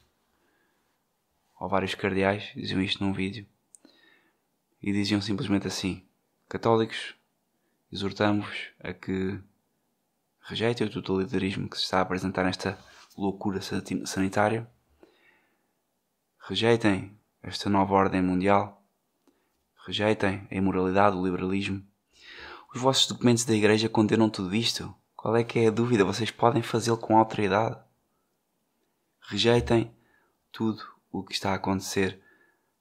ou 1.58 1.68
vários 1.68 1.94
cardeais 1.94 2.52
diziam 2.54 2.80
isto 2.80 3.04
num 3.04 3.12
vídeo, 3.12 3.46
e 4.82 4.92
diziam 4.92 5.20
simplesmente 5.20 5.66
assim: 5.66 6.04
Católicos, 6.48 7.14
exortamos-vos 7.92 8.68
a 8.78 8.92
que 8.92 9.38
rejeitem 10.42 10.86
o 10.86 10.90
totalitarismo 10.90 11.68
que 11.68 11.76
se 11.76 11.84
está 11.84 11.98
a 11.98 12.02
apresentar 12.02 12.44
nesta 12.44 12.78
loucura 13.16 13.60
sanitária, 13.60 14.68
rejeitem 16.38 17.16
esta 17.42 17.68
nova 17.68 17.94
ordem 17.94 18.22
mundial, 18.22 18.79
rejeitem 19.86 20.46
a 20.50 20.54
imoralidade, 20.54 21.16
o 21.16 21.24
liberalismo. 21.24 21.82
Os 22.74 22.80
vossos 22.80 23.06
documentos 23.06 23.44
da 23.44 23.54
Igreja 23.54 23.88
condenam 23.88 24.30
tudo 24.30 24.54
isto. 24.54 24.94
Qual 25.16 25.36
é 25.36 25.44
que 25.44 25.58
é 25.58 25.68
a 25.68 25.70
dúvida? 25.70 26.04
Vocês 26.04 26.30
podem 26.30 26.62
fazê-lo 26.62 26.96
com 26.96 27.18
autoridade. 27.18 27.78
Rejeitem 29.20 29.90
tudo 30.52 30.82
o 31.12 31.22
que 31.22 31.32
está 31.32 31.52
a 31.52 31.54
acontecer 31.54 32.20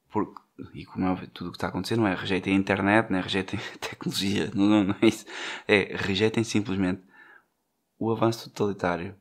porque 0.10 0.40
e 0.74 0.86
como 0.86 1.08
é 1.08 1.28
tudo 1.34 1.48
o 1.48 1.52
que 1.52 1.58
está 1.58 1.68
a 1.68 1.70
acontecer, 1.70 1.96
não 1.96 2.08
é 2.08 2.14
rejeitem 2.14 2.54
a 2.54 2.58
internet, 2.58 3.10
não 3.10 3.20
é 3.20 3.22
rejeitem 3.22 3.60
a 3.60 3.78
tecnologia, 3.78 4.52
não, 4.56 4.66
não, 4.66 4.84
não 4.86 4.96
é 5.02 5.08
isso. 5.08 5.26
É 5.68 5.96
rejeitem 5.96 6.44
simplesmente 6.44 7.02
o 7.98 8.12
avanço 8.12 8.50
totalitário, 8.50 9.16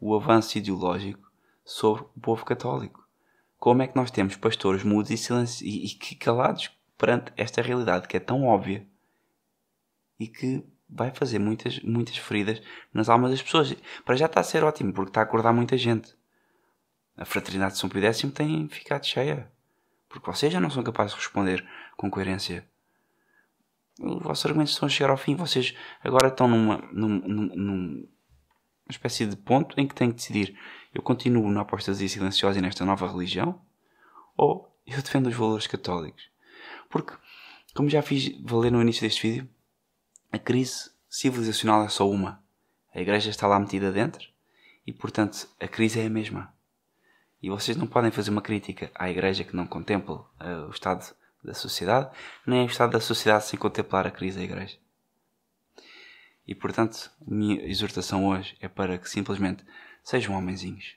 o 0.00 0.14
avanço 0.14 0.58
ideológico 0.58 1.30
sobre 1.64 2.02
o 2.16 2.20
povo 2.20 2.44
católico. 2.44 3.06
Como 3.58 3.82
é 3.82 3.86
que 3.86 3.96
nós 3.96 4.10
temos 4.10 4.36
pastores 4.36 4.82
mudos 4.82 5.10
e, 5.10 5.16
silencio, 5.16 5.66
e, 5.66 5.86
e 5.86 6.14
calados 6.16 6.70
perante 7.00 7.32
esta 7.34 7.62
realidade 7.62 8.06
que 8.06 8.18
é 8.18 8.20
tão 8.20 8.44
óbvia 8.44 8.86
e 10.18 10.28
que 10.28 10.62
vai 10.86 11.10
fazer 11.10 11.38
muitas, 11.38 11.80
muitas 11.80 12.18
feridas 12.18 12.60
nas 12.92 13.08
almas 13.08 13.30
das 13.30 13.40
pessoas. 13.40 13.74
Para 14.04 14.16
já 14.16 14.26
está 14.26 14.40
a 14.40 14.44
ser 14.44 14.62
ótimo, 14.62 14.92
porque 14.92 15.08
está 15.08 15.20
a 15.20 15.22
acordar 15.24 15.54
muita 15.54 15.78
gente. 15.78 16.14
A 17.16 17.24
fraternidade 17.24 17.72
de 17.72 17.78
São 17.78 17.88
Pio 17.88 18.04
X 18.04 18.20
tem 18.34 18.68
ficado 18.68 19.06
cheia. 19.06 19.50
Porque 20.10 20.30
vocês 20.30 20.52
já 20.52 20.60
não 20.60 20.68
são 20.68 20.82
capazes 20.82 21.12
de 21.14 21.20
responder 21.20 21.66
com 21.96 22.10
coerência. 22.10 22.68
Os 23.98 24.22
vossos 24.22 24.44
argumentos 24.44 24.74
estão 24.74 24.86
a 24.86 24.90
chegar 24.90 25.10
ao 25.10 25.16
fim. 25.16 25.34
Vocês 25.36 25.74
agora 26.04 26.28
estão 26.28 26.48
numa, 26.48 26.86
numa, 26.92 27.26
numa 27.26 28.04
espécie 28.90 29.24
de 29.24 29.36
ponto 29.36 29.80
em 29.80 29.88
que 29.88 29.94
têm 29.94 30.10
que 30.10 30.16
decidir: 30.16 30.58
eu 30.92 31.00
continuo 31.00 31.50
na 31.50 31.62
apostasia 31.62 32.08
silenciosa 32.08 32.58
e 32.58 32.62
nesta 32.62 32.84
nova 32.84 33.10
religião? 33.10 33.58
Ou 34.36 34.70
eu 34.86 35.00
defendo 35.00 35.28
os 35.28 35.34
valores 35.34 35.66
católicos? 35.66 36.30
Porque, 36.90 37.14
como 37.74 37.88
já 37.88 38.02
fiz 38.02 38.36
valer 38.42 38.70
no 38.70 38.82
início 38.82 39.00
deste 39.00 39.26
vídeo, 39.26 39.48
a 40.30 40.38
crise 40.38 40.90
civilizacional 41.08 41.84
é 41.84 41.88
só 41.88 42.10
uma. 42.10 42.42
A 42.94 43.00
igreja 43.00 43.30
está 43.30 43.46
lá 43.46 43.58
metida 43.58 43.90
dentro 43.90 44.28
e, 44.86 44.92
portanto, 44.92 45.48
a 45.58 45.66
crise 45.66 46.00
é 46.00 46.06
a 46.06 46.10
mesma. 46.10 46.52
E 47.42 47.48
vocês 47.48 47.76
não 47.76 47.86
podem 47.86 48.10
fazer 48.10 48.30
uma 48.30 48.42
crítica 48.42 48.90
à 48.94 49.08
Igreja 49.08 49.44
que 49.44 49.56
não 49.56 49.66
contempla 49.66 50.16
uh, 50.16 50.66
o 50.66 50.70
estado 50.70 51.14
da 51.42 51.54
sociedade, 51.54 52.14
nem 52.46 52.64
o 52.64 52.66
estado 52.66 52.92
da 52.92 53.00
sociedade 53.00 53.46
sem 53.46 53.58
contemplar 53.58 54.06
a 54.06 54.10
crise 54.10 54.38
da 54.38 54.44
Igreja. 54.44 54.76
E 56.46 56.54
portanto, 56.54 57.10
a 57.26 57.30
minha 57.30 57.64
exortação 57.64 58.26
hoje 58.26 58.56
é 58.60 58.68
para 58.68 58.98
que 58.98 59.08
simplesmente 59.08 59.64
sejam 60.02 60.36
homenzinhos. 60.36 60.96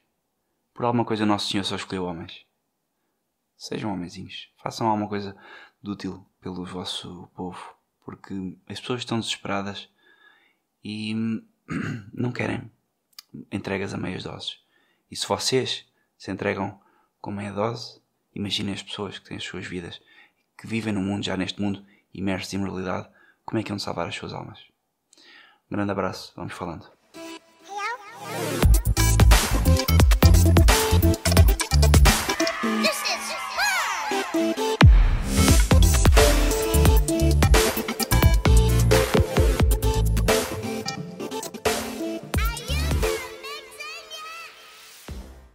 Por 0.73 0.84
alguma 0.84 1.06
coisa, 1.06 1.25
Nosso 1.25 1.49
Senhor 1.49 1.63
só 1.63 1.75
escolheu 1.75 2.03
homens. 2.03 2.45
Sejam 3.56 3.93
homenzinhos. 3.93 4.51
Façam 4.58 4.88
alguma 4.88 5.08
coisa 5.08 5.38
de 5.84 5.91
útil 5.91 6.26
pelo 6.39 6.65
vosso 6.65 7.28
povo, 7.36 7.76
porque 8.06 8.34
as 8.67 8.80
pessoas 8.80 9.02
estão 9.02 9.19
desesperadas 9.19 9.89
e 10.84 11.13
não 12.13 12.32
querem 12.32 12.72
entregas 13.52 13.93
a 13.93 13.98
meias 13.98 14.24
doses. 14.24 14.60
E 15.12 15.15
se 15.15 15.28
vocês 15.28 15.86
se 16.17 16.32
entregam 16.32 16.80
com 17.19 17.32
meia 17.32 17.52
dose, 17.52 18.02
imaginem 18.34 18.74
as 18.74 18.82
pessoas 18.82 19.19
que 19.19 19.28
têm 19.28 19.38
as 19.38 19.43
suas 19.43 19.65
vidas, 19.65 20.02
que 20.58 20.67
vivem 20.67 20.93
no 20.93 21.02
mundo, 21.02 21.26
já 21.26 21.36
neste 21.36 21.62
mundo, 21.62 21.86
imersos 22.13 22.54
em 22.54 22.58
moralidade, 22.58 23.10
como 23.46 23.60
é 23.60 23.63
que 23.63 23.69
vão 23.69 23.80
salvar 23.80 24.08
as 24.08 24.15
suas 24.15 24.34
almas? 24.34 24.60
Um 25.69 25.76
grande 25.76 25.91
abraço, 25.91 26.32
vamos 26.36 26.54
falando. 26.54 26.89